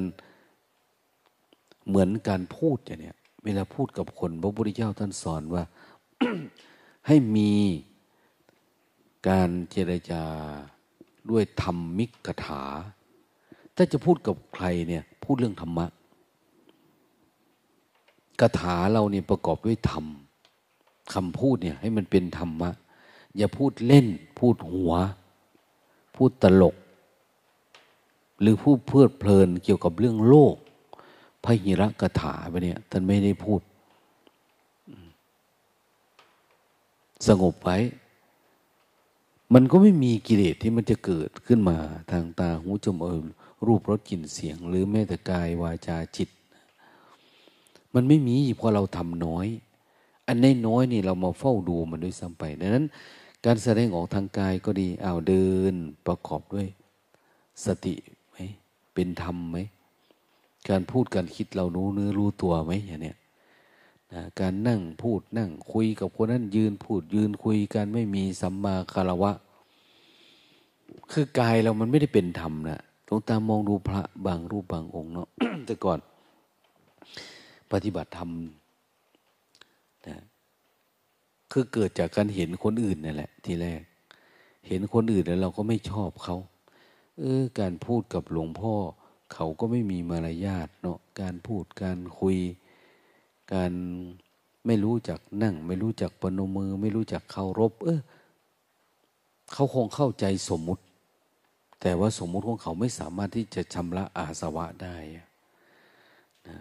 [1.88, 5.62] เหมือนการพูดอย่างเนี้ยเวลาพูดกับคนพระพุทธเจ้าท่านสอนว่า
[7.06, 7.52] ให้มี
[9.28, 10.22] การเจรจา
[11.30, 12.62] ด้วยธรรมมิกถา
[13.76, 15.86] ถ้าจะพูดกับใครเนี่ยพูดเรื่องธรรมะ
[18.40, 20.04] กถาเราเนี่ยประกอบด้วยธรรม
[21.14, 22.70] คำพูดเนี่ยให้มันเป็นธรรมะ
[23.36, 24.06] อย่าพูดเล่น
[24.38, 24.92] พูดหัว
[26.16, 26.76] พูดตลก
[28.40, 30.56] หรือพูดเพลิดเพลินเกี่ยวกับเรื่องโลก
[31.44, 33.60] พระหิระกถาไปเนี่ยท่านไม่ได้พูด
[37.26, 37.78] สงบไว้
[39.54, 41.76] มันก็ไม่มีกิเลสที่มันจะเกิดขึ้นมา
[42.10, 43.22] ทางตาหูจมูก
[43.66, 46.28] รูปรสกลิ่นเสียง หรือแม้แต่กายวาจาจิต
[47.94, 49.46] มันไม่มีเพราะเราทำน้อย
[50.28, 52.84] อันนน้อยนี่เรามาเฝ้าดูมันด้วยซ้ำไปดังนั้น
[53.44, 55.74] การแสดงออกทางกายก็ดีอ้าวเดิน
[56.06, 56.66] ประกอบด้วย
[57.64, 57.94] สติ
[58.30, 58.36] ไหม
[58.94, 59.58] เป็นธรรมไหม
[60.68, 63.16] การพูดการคิดเรารู้เนื้อรู้ตัวไหมอย่างเนี้ย
[64.12, 69.32] นะการนั่งพูดนั่งคุยกับคนนั้นยืนพูดยืนคุยกันไม่มีสัมมาคารวะ
[71.12, 75.28] คือกายเรามันไม่ได้เป็นธรรมนะตรงตามองดูพระบางรูปบางองค์เนาะ
[75.66, 75.98] แต่ก่อน
[77.72, 78.30] ปฏิบัติธรรม
[80.06, 80.16] นะ
[81.52, 83.80] คือเกิดจากการเห็นคนอื่นนั่นแหละ ทีแรก
[84.68, 86.36] เห็นคนอื่นแล้วเราก็ไม่ชอบเขา
[87.18, 88.74] เออการพูดกับหลวงพ่อ
[89.34, 92.36] เขาก็ไม่มีมารยาทเนาะการพูดการคุย
[93.52, 93.72] การ
[94.66, 98.00] ไม่รู้จักนั่ง ไม่รู้จักปนมือ ไม่รู้จักเคารพ เออ
[99.52, 100.82] เขาคงเข้าใจสมมุติ
[101.80, 104.96] แต่ว่าสมมุติของเขาไม่สามารถที่จะชำระอาสวะได้
[106.48, 106.58] นะ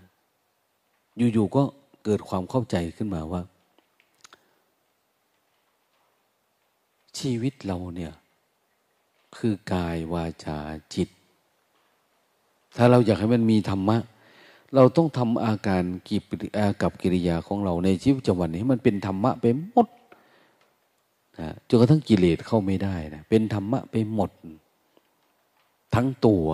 [1.33, 1.63] อยู่ๆก็
[2.03, 3.41] เกิดความเข้าใจขึ้นมาว่า
[7.19, 8.13] ชีวิตเราเนี่ย
[9.37, 10.57] คือกายวาจา
[10.93, 11.09] จิต
[12.77, 13.97] ถ้าเราอยากให้มันมีธรรมะ
[14.77, 16.17] เราต้องทำอาการกิ
[16.57, 19.87] อากับกิริยาของเราในชีวิตประจำวันให้มันเป็นธรรมะไปหมด
[21.39, 24.31] นะจนกระทั่งกิเลสเข้าไม่ได้นะเป็นธรรมะไปหมด
[25.95, 26.45] ทั้งตัว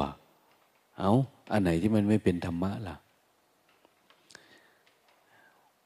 [0.99, 1.11] เอา
[1.51, 2.95] อันไหนที่มันไม่เป็นธรรมะล่ะ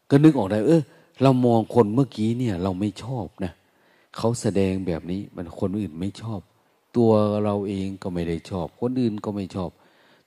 [0.10, 0.82] ก็นึกออกได้เออ
[1.22, 3.52] เรามองคนเมื่อกี้เนี่ย เราไม่ชอบนะ
[4.18, 6.40] เขาแสดงแบบนี้มันคนอื่นไม่ชอบ
[6.98, 7.12] ตัว
[7.44, 9.70] เราเองก็ไม่ได้ชอบ คนอื่นก็ไม่ชอบ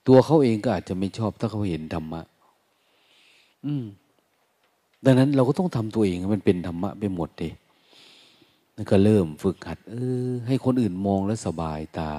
[0.07, 2.21] ตัวเขาเองก็อาจจะไม่ชอบถ้าเขาเห็นธรรมะ
[3.65, 3.85] อืม
[5.05, 7.53] ดังนั้นเราก็ต้องทำตัวเองให้มันเป็นธรรมะไปหมดเดย
[8.75, 9.95] แล้วก็เริ่มฝึกหัด เอ
[10.29, 12.11] อ ให้คนอื่นมองแล้วสบายตา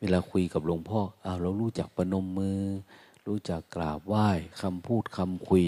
[0.00, 2.60] เวลาคุยกับหลวงพ่ออ้าวเรารู้จักประนมมือ
[3.26, 4.28] รู้จักกราบไหว้
[4.60, 5.66] คำพูดคำคุย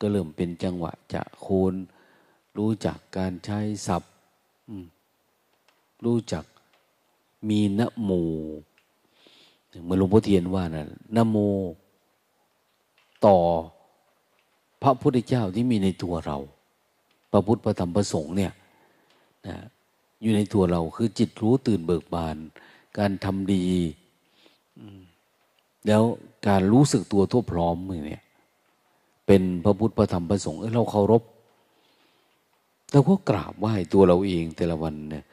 [0.00, 1.74] ก็เริ่มเป็นจังหวะ จะโคน
[2.58, 4.12] รู้จักการใช้ศัพท์
[6.04, 6.44] รู้จัก
[7.48, 8.10] มีนะโม
[9.82, 11.36] เหมือนหลวงพ่อเทียนว่านะนโม
[13.26, 13.36] ต่อ
[14.82, 16.38] พระพุทธเจ้าที่มีในตัวเรา
[17.32, 18.52] พระพุทธพระธรรมพระสงฆ์เนี่ย
[19.46, 19.56] นะ
[20.22, 22.36] อยู่ในตัวเราคือจิตรู้ตื่นเบิกบาน
[22.98, 23.62] การทำดี
[25.86, 26.02] แล้ว
[26.48, 28.22] การรู้สึกตัวทั่วพร้อมมือเนี่ย
[29.26, 31.22] เป็นพระพุทธพระธรรมพระสงฆ์เราเคารพ
[32.92, 35.24] เราก็กราบไหว้ตัวเราเองแต่ละวันเนี่ย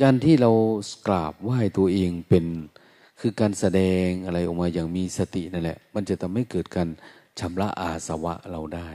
[0.00, 0.50] การที่เรา
[1.06, 2.44] กราบไหว้ตัวเองเป็น
[3.24, 6.88] คือการแสดงอะไรออกมาอย่างมีสตินั่นแหละ มันจะทำให้เกิดการ
[7.40, 8.88] ชำระอาสวะเราได้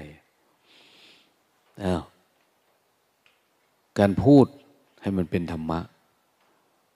[1.83, 2.03] อ้าว
[3.99, 4.45] การพูด
[5.01, 5.79] ให้มันเป็นธรรมะ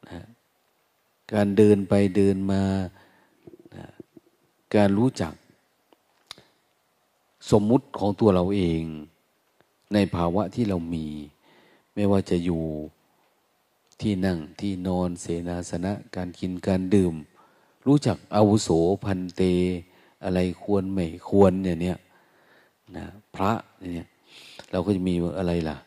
[0.10, 0.26] นะ
[1.34, 2.64] การเดินไปเดินมา
[3.76, 3.86] นะ
[4.76, 5.34] การรู้จัก
[7.52, 8.82] สมมุติของตัวเราเอง
[9.94, 11.08] ในภาวะที่เรามี
[11.96, 12.64] ไม่ว่าจะอยู่
[14.02, 17.14] ที่นั่งที่นอนเสนาสนะการกินการดื่ม
[17.86, 18.70] รู้จักอาวุโส
[19.06, 19.42] พันเต
[20.24, 21.98] อะไรควรไม่ควรเนี่ยเนี่ย
[22.96, 24.08] นะพระเนี่ย
[24.72, 25.78] เราก็จะมีอะไรล่ะ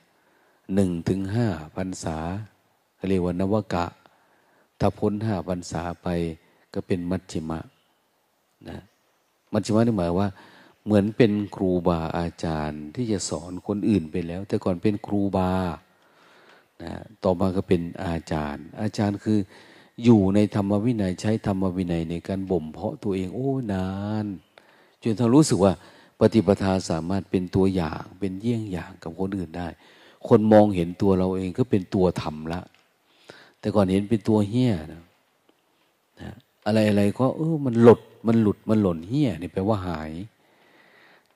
[0.75, 1.47] หนึ่งถึงห้า
[1.77, 2.17] พรรษา
[3.09, 3.87] เรียกว่านวกะ
[4.81, 6.09] ถ้าพ้นห้าพรรษาไป
[6.75, 7.61] ก็เป็นมัชฌิมะ
[8.69, 8.79] นะ
[9.53, 10.29] มัชฌิมะนี่หมายว่า
[10.85, 15.51] เหมือนเป็นครูบาอาจารย์ที่จะสอนคนอื่นไปแล้ว แต่ก่อนเป็นครูบา
[16.83, 16.93] นะ
[17.25, 19.39] ต่อมาก็เป็นอาจารย์ อาจารย์คือ
[20.05, 23.89] อยู่ในธรรมวินัยใช้ธรรมวินัยในการบ่มเพาะตัวเองโอ้นา
[24.25, 24.27] น
[25.03, 25.72] จนเรารู้สึกว่า
[26.20, 29.68] ปฏิปทาสามารถเป็นตัวอย่างเป็นเยี่ยงอย่างกับคนอื่นได้
[30.29, 32.61] คนมองเห็นตัวเราเองก็เป็นตัวธรรมละ
[33.61, 35.03] แต่ก่อนเห็นเป็นตัวเฮี้ยนะ
[36.20, 36.31] นะ
[36.66, 40.12] อะไรอะไรก็เออมันหลดมันหลุดมันหล่นเฮี้ยนี่แปลว่าหาย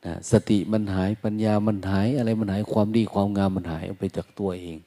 [0.04, 4.78] นะสติมันหายปัญญามันหายอะไรมันหายความดีความงามมันหายออกไปจากตัวเอง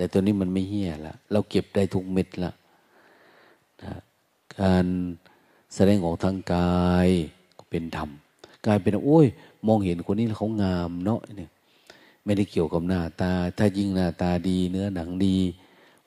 [0.00, 2.52] แต่ตัวนี้มันไม่เฮี้ยละเราเก็บได้ทุกเม็ดละ
[3.82, 3.92] นะ
[4.60, 4.86] การ
[5.74, 7.08] แสดงออกทางกาย
[7.70, 8.08] เป็นธรรม
[8.66, 9.26] กายเป็นโอ้ย
[9.66, 11.50] มองเห็นคนนี้เขางามเนาะเนี่ย
[12.24, 15.36] ไม่ได้เกี่ยวกับหน้าตา ถ้ายิ่งหน้าตาดี เนื้อหนังดี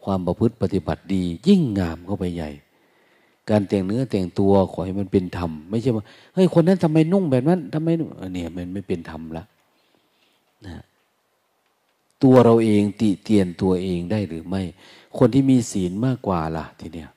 [0.04, 2.50] ความประพฤติปฏิบัติดี ยิ่งงามเข้าไปใหญ่
[3.50, 7.90] การแต่งเนื้อแต่งตัวขอให้มันเป็นธรรมไม่ใช่ว่าเฮ้ยคนนั้นทำไมนุ่งแบบนั้นทำไม
[8.34, 9.44] เนี่ยมันไม่เป็นธรรมละ
[10.66, 10.84] นะ
[12.24, 14.64] ตัวเราเองติเตียนตัวเองได้หรือไม่
[15.18, 17.10] คนที่มีศีลมากกว่าล่ะทีเนี้ย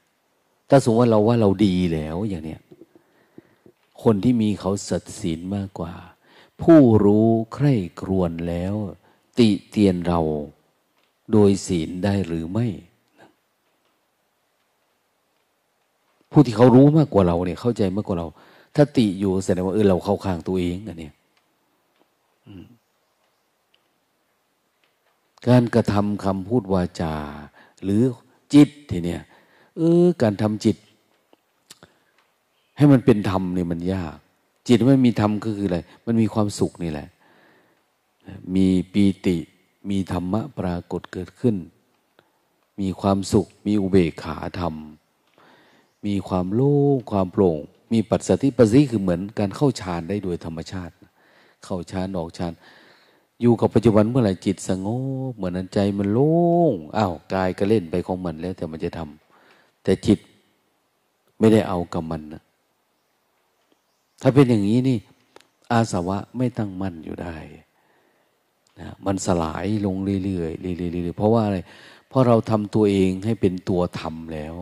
[0.68, 2.60] ถ้าสมมติว่าเราว่าเราดีแล้วอย่างเนี้ย
[4.02, 5.92] คนที่มีเขาสัตศีลมากกว่า
[6.62, 8.74] ผู้รู้ใคร่ครวญแล้ว
[9.38, 10.20] ติเตียนเรา
[11.32, 12.66] โดยศีลได้หรือไม่
[16.30, 18.26] ผู้ที่เขารู้มากกว่าเราเนี่ย เข้าใจมากกว่าเรา
[18.74, 21.14] ถ้าติอยู่แสดงว่าเออเราเข้าข้างตัวเองอันเนี้ย
[25.48, 27.14] การกระทำคำพูดวาจา
[27.84, 28.02] หรือ
[28.54, 29.22] จิตทีเนี่ย
[29.76, 30.76] เออการทำจิต
[32.76, 34.16] ให้มันเป็นธรรมเนี่ยมันยาก
[34.68, 37.08] จิตไม่มีธรรมก็คืออะไร มันมีความสุขนี่แหละ
[38.54, 39.36] มีปีติ
[39.90, 41.56] มีธรรมะปรากฏเกิดขึ้น
[42.80, 44.74] มีความสุข มีอุเบกขาธรรม
[46.06, 47.58] มีความโล่งความโปร่ง
[47.92, 50.94] มีปัจสติปัสสิคือเหมือนการเข้าฌานได้โดยธรรมชาติ
[51.64, 52.52] เข้าฌานออกฌาน
[53.40, 54.86] อยู่กับปัจจุบันเมื่อไหร่จิตสง
[55.30, 56.34] บเหมือนนั้นใจมันโล่
[56.72, 60.18] งอ้าวกายก็เล่นไปของมันแล้ว แต่มันจะทำแต่จิต
[61.38, 62.42] ไม่ได้เอากับมันนะ
[64.22, 64.98] ถ้าเป็นอย่างนี้นี่
[65.70, 67.36] อาสวะไม่ตั้งมั่นอยู่ได้
[68.80, 71.58] นะมันสลายลงเรื่อยๆเรื่อยๆเพราะว่าอะไร
[72.08, 74.56] เพราะเราทำตัวเองให้เป็นตัวธรรมแล้ว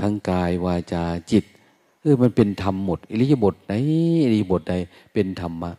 [0.00, 1.44] ทั้งกายวาจาจิต
[2.00, 3.72] เออมันเป็นธรรมหมด อิริยบถไหน
[4.24, 4.74] อิริยบถใด
[5.14, 5.70] เป็นธรรมะ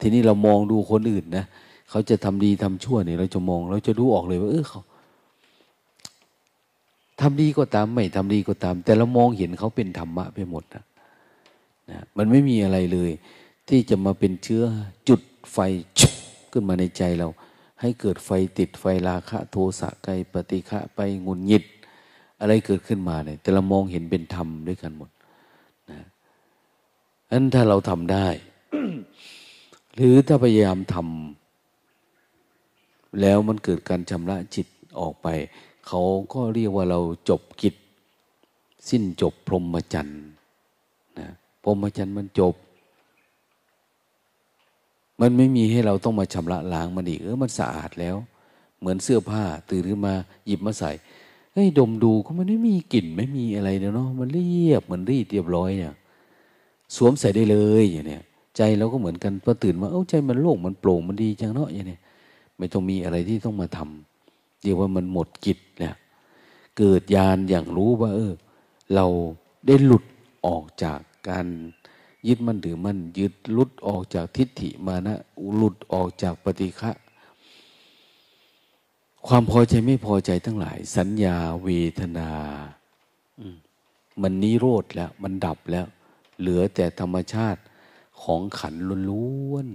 [0.00, 1.44] ทีนี้เรามองดูคนอื่นนะ
[1.90, 4.82] เขาจะทำดีทำชั่วเนี่ยเราจะมอง เราจะรู้ออกเลยว่าเออเขา
[7.20, 10.84] ทำดีก็ตามไม่ทำดีก็ตาม แต่เรามองเห็นเขาเป็นธรรมะไปหมดนะ
[11.90, 13.10] นะมันไม่มีอะไรเลย
[13.68, 14.62] ที่จะมาเป็นเชื้อ
[15.08, 15.20] จุด
[15.52, 15.58] ไฟ
[15.98, 16.12] ชุบ
[16.52, 17.28] ขึ้นมาในใจเรา
[17.80, 21.64] ให้เกิดไฟติดไฟราคะ โทสะไกปฏิฆะไปงุนหงิด
[22.40, 25.10] อะไรเกิดขึ้นมาเนี่ยแต่เรามองเห็นเป็นธรรมด้วยกันหมด
[25.90, 26.00] นะ
[27.30, 28.26] นั้นถ้าเราทำได้
[29.96, 34.66] หรือถ้าพยายามทำแล้วมันเกิดการชำระจิต
[35.00, 35.28] ออกไป
[35.86, 37.74] เขาก็เรียกว่าเราจบกิจ
[38.88, 40.22] สิ้นจบพรหมจรรย์
[41.18, 41.28] นะ
[41.62, 42.54] พรหมจรรย์มันจบ
[45.20, 48.16] มันไม่มีให้เราต้องมาชำระล้างมันอีกเออมันสะอาดแล้ว
[48.78, 50.14] เหมือนเสื้อผ้าตื่นขึ้นมา
[50.46, 50.90] หยิบมาใส่
[51.52, 55.94] เฮ้ยดมดูก็มันไม่มีกลิ่นไม่มีอะไรเนาะมันเรียบเหมือนรีดเรียบร้อยเนี่ย
[56.96, 58.24] สวมใส่ได้เลยอย่างเนี้ย
[58.56, 61.98] ใจเราก็เหมือนกันพอตื่นมาเอ้าใจมันโล่งมันโปร่งมันดีจังเนาะอย่างนี้
[62.56, 65.96] ไม่ต้องมีอะไรที่ต้องมาทำเรียกว่ามันหมดกิจแล้ว
[66.78, 68.32] เกิดญาณอย่างรู้ว่า เออ
[68.94, 69.06] เรา
[69.66, 70.04] ได้หลุด
[70.46, 71.46] ออกจากการ
[72.28, 75.16] ยึดมั่นถือมั่นยึดหลุดออกจากทิฏฐิมานะ
[75.56, 76.90] หลุดออกจากปฏิฆะ
[79.26, 81.68] ความพอใจไม่พอใจทั้งหลาย สัญญาเว
[82.00, 82.30] ทนา
[84.22, 85.86] มันนิโรธแล้ว มันดับแล้ว
[86.40, 87.60] เหลือแต่ธรรมชาติ
[88.22, 88.74] ของขัน
[89.10, 89.68] ล้วน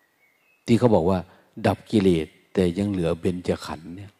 [0.00, 1.18] ๆที่เขาบอกว่า
[1.66, 4.10] ดับกิเลสแต่ยังเหลือเบญจขันเนี่ย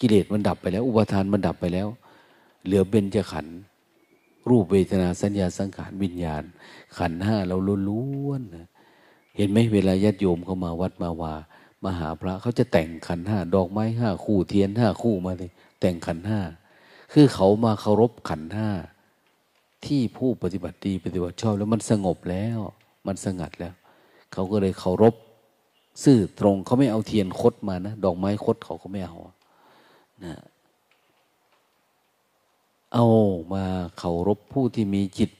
[0.00, 1.88] กิเลสมันดับไปแล้ว อุปทานมันดับไปแล้ว
[2.64, 3.56] เหลือเบญจขันธ์
[4.48, 6.44] รูปเวทนาสัญญาสังขารวิญญาณ
[6.98, 7.56] ขันห้าเรา
[7.88, 11.34] ล้วนๆเห็นไหมเวลาญาติโยมเข้ามาวัดมาวา
[11.84, 15.50] มาหาพระเขาจะแต่งขันห้าดอกไม้ห้าคู่เทียนห้าคู่มาเลย
[15.80, 16.40] แต่งขันห้า
[17.12, 18.70] คือเขามาเคารพขันห้า
[19.86, 22.58] ที่ผู้ปฏิบัติดีปฏิบัติชอบแล้วมันสงบแล้ว
[23.06, 23.74] มันสงัดแล้ว
[24.32, 25.14] เขาก็เลยเคารพ
[26.04, 29.16] ซื่อตรงเขาไม่เอาเทียนคดมานะดอกไม้คดเขาก็ไม่เอา
[30.24, 30.34] นะ
[32.94, 33.06] เอา
[33.52, 33.64] มา
[33.98, 35.30] เคารพผู้ที่มีจิต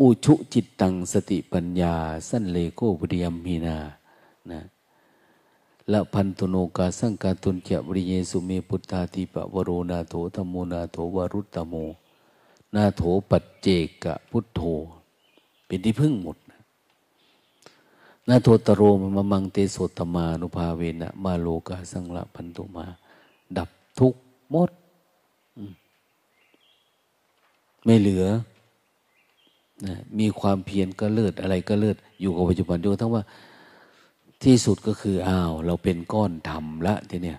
[0.00, 1.94] อุชุจิตตังสติปัญญา
[2.28, 3.76] สั้นเลโกบุริยมมีนา
[4.50, 4.60] นะ
[5.92, 11.74] ละพันตุโนกาสังกาตุนเจบริเยสุเมพุทธาติปะวโรนาโถธรรมโมนาโถวรุตตโม
[12.74, 13.68] นาโถปัจเจ
[14.04, 14.60] กะพุทโธ
[15.66, 16.36] เป็นที่พึ่งหมด
[18.28, 22.86] นาโทตโรมมังเตโสตมานุภาเวนะมาโลกาสังละพันตุมา
[23.56, 23.68] ดับ
[23.98, 24.14] ทุก
[24.50, 24.70] หมด
[27.84, 28.24] ไม่เหลือ
[29.86, 33.22] นะมีความเพียรก็เลิศอะไรก็เลิศอยู่กับปัจจุบันดูทั้งว่า
[34.44, 37.38] ที่สุดก็คืออ้าว เราเป็นก้อนธรรมละทีเนี้ย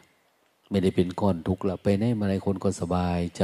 [0.69, 3.43] ไม่ได้เป็นก้อนทุกข์ละไปไหนมาไหนคนก็สบายใจ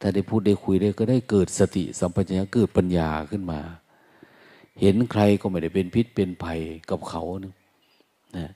[0.00, 3.60] ถ้าได้พูดได้คุยได้ก็ได้เกิดสติสัมปชัญญะเกิดปัญญาขึ้นมา
[4.80, 6.60] เห็นใครก็ไม่ได้เป็นพิษเป็นภัย
[6.90, 8.48] กับเขานะ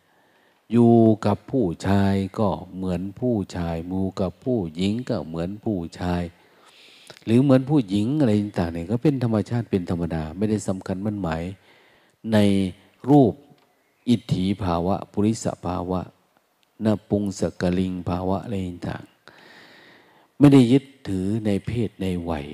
[0.72, 0.92] อยู่
[1.26, 6.22] กับผู้ชายก็เหมือนผู้ชายมูกับผู้หญิงก็เหมือนผู้ชาย
[7.24, 11.42] หรือเหมือนผู้หญิงอะไรต่างๆเนี่ยก็เป็นธรรมชาติเป็นธรรมดา ไม่ได้สำคัญมั่นหมาย
[12.32, 12.38] ใน
[13.10, 13.32] รูป
[14.08, 16.00] อิทธิภาวะ ปุริสภาวะ
[16.84, 18.54] นาปุงสกลิงภาวะอะไร
[18.88, 19.04] ต่าง
[20.38, 22.46] ไม่ได้ยึดถือในเพศในวัย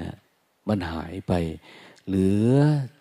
[0.00, 0.10] นะ
[0.68, 1.32] มันหายไป
[2.06, 2.54] เหลือ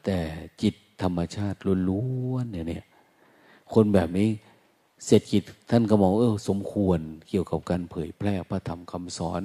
[0.06, 0.20] แต่
[0.62, 1.58] จิตธรรมชาติ
[1.90, 2.86] ล้วนๆเนี่ย
[3.74, 4.30] คนแบบนี้
[5.06, 7.00] เศรษฐกิจท่านก็มองเออสมควร
[7.30, 9.42] เกี่ยวกับการเผยแพร่พระธรรมคำสอน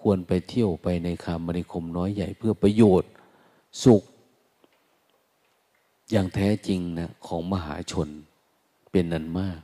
[0.00, 3.10] ควรไปเที่ยวไปในคามริคมน้อยใหญ่เพื่อประโยชน์
[3.84, 4.02] สุข
[6.10, 8.08] อย่างแท้จริงนะของมหาชน
[8.90, 9.60] เป็นนันมาก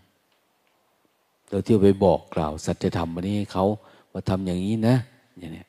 [1.49, 3.67] เราเที่ยวไปบอกกล่าวสัจธรรมอันนี้ให้เขา
[4.13, 4.97] ว่าทำอย่างนี้นะ
[5.39, 5.65] อย่างนี้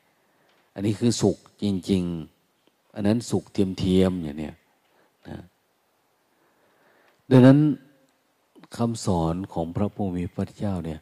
[0.74, 2.31] อันนี้คือสุขจริง ๆ
[2.94, 4.50] อันนั้นสุขเทียมเทียมอย่างนี้
[5.28, 5.40] นะ
[7.30, 7.58] ดังนั้น
[8.76, 11.00] คำสอนของพระพุทธพระเจ้าเนี่ย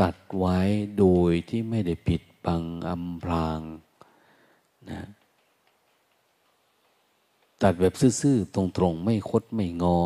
[0.00, 0.58] ตัดไว้
[0.98, 3.60] โดยที่ไม่ได้ปิดบังอำพราง
[4.90, 5.00] นะ
[7.62, 9.98] ตัดแบบซื่อๆ ตรงๆ ไม่คดไม่งอ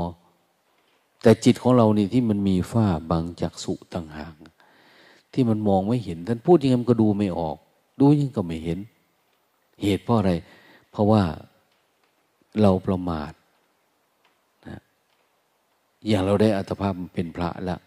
[1.22, 4.34] แต่จิตของเรานี่ที่มันมีฝ้าบังจากสุต่างหาก
[5.32, 7.56] ที่มันมองไม่เห็น ท่านพูดยังไงก็ดูไม่ออก
[8.00, 8.78] ดูยังก็ไม่เห็น
[9.82, 10.32] เหตุเพราะอะไร
[10.90, 11.22] เพราะว่า
[12.62, 13.32] เราประมาท
[14.68, 14.80] นะ
[16.08, 17.80] อย่างเราได้อัตภาพเป็นพระแล้ว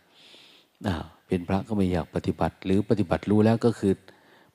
[1.27, 3.93] เป็นพระก็ไม่อยากปฏิบัติ หรือปฏิบัติรู้แล้วก็คือ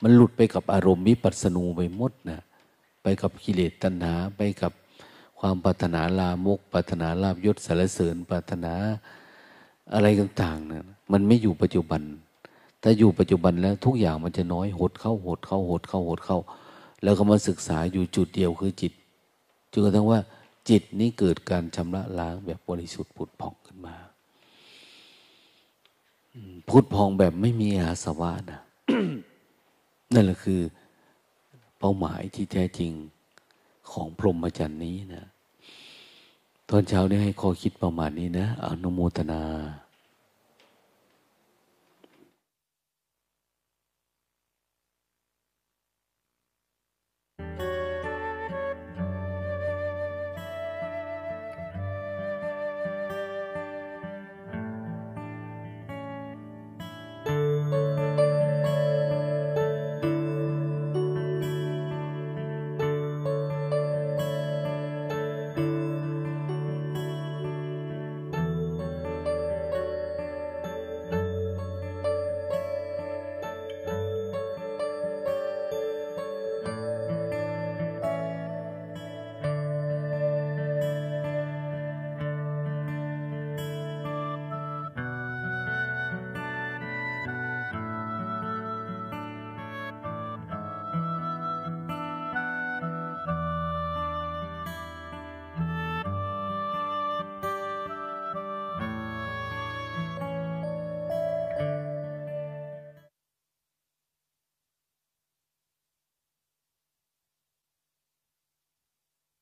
[0.03, 2.41] มันหลุดไปกับอารมณ์วิปัสสนูไปหมดนะ
[3.03, 4.73] ไปกับกิเลสตัณหา ไปกับ
[5.41, 8.73] ความปรารถนาลามกปรารถนาลาบยศสารเสริญปรารถนา
[9.95, 12.03] อะไรต่างๆนะมันไม่อยู่ปัจจุบัน
[12.83, 16.39] ถ้าอยู่ปัจจุบันแล้วทุกอย่างมันจะน้อยหดเข้าหดเข้าหดเข้าหดเข้า
[17.03, 18.93] แล้วก็มาศึกษาอยู่จุดเดียวคือจิต
[19.73, 20.21] จนกระทั่งว่า
[20.69, 23.97] จิตนี้เกิดการชำระล้างแบบบริสุทธิ์ผุดผ่องขึ้นมา
[26.69, 28.61] พุทธพองแบบไม่มีอาสวะนะ
[30.15, 30.61] นั่นแหละคือ
[31.79, 32.93] เป้าหมายที่แท้จริง
[33.91, 35.25] ของพรหมจรรย์นี้นะ
[36.69, 39.43] ตอนเช้านี้ให้ข้อคิดประมาณนี้นะอนุโมทนา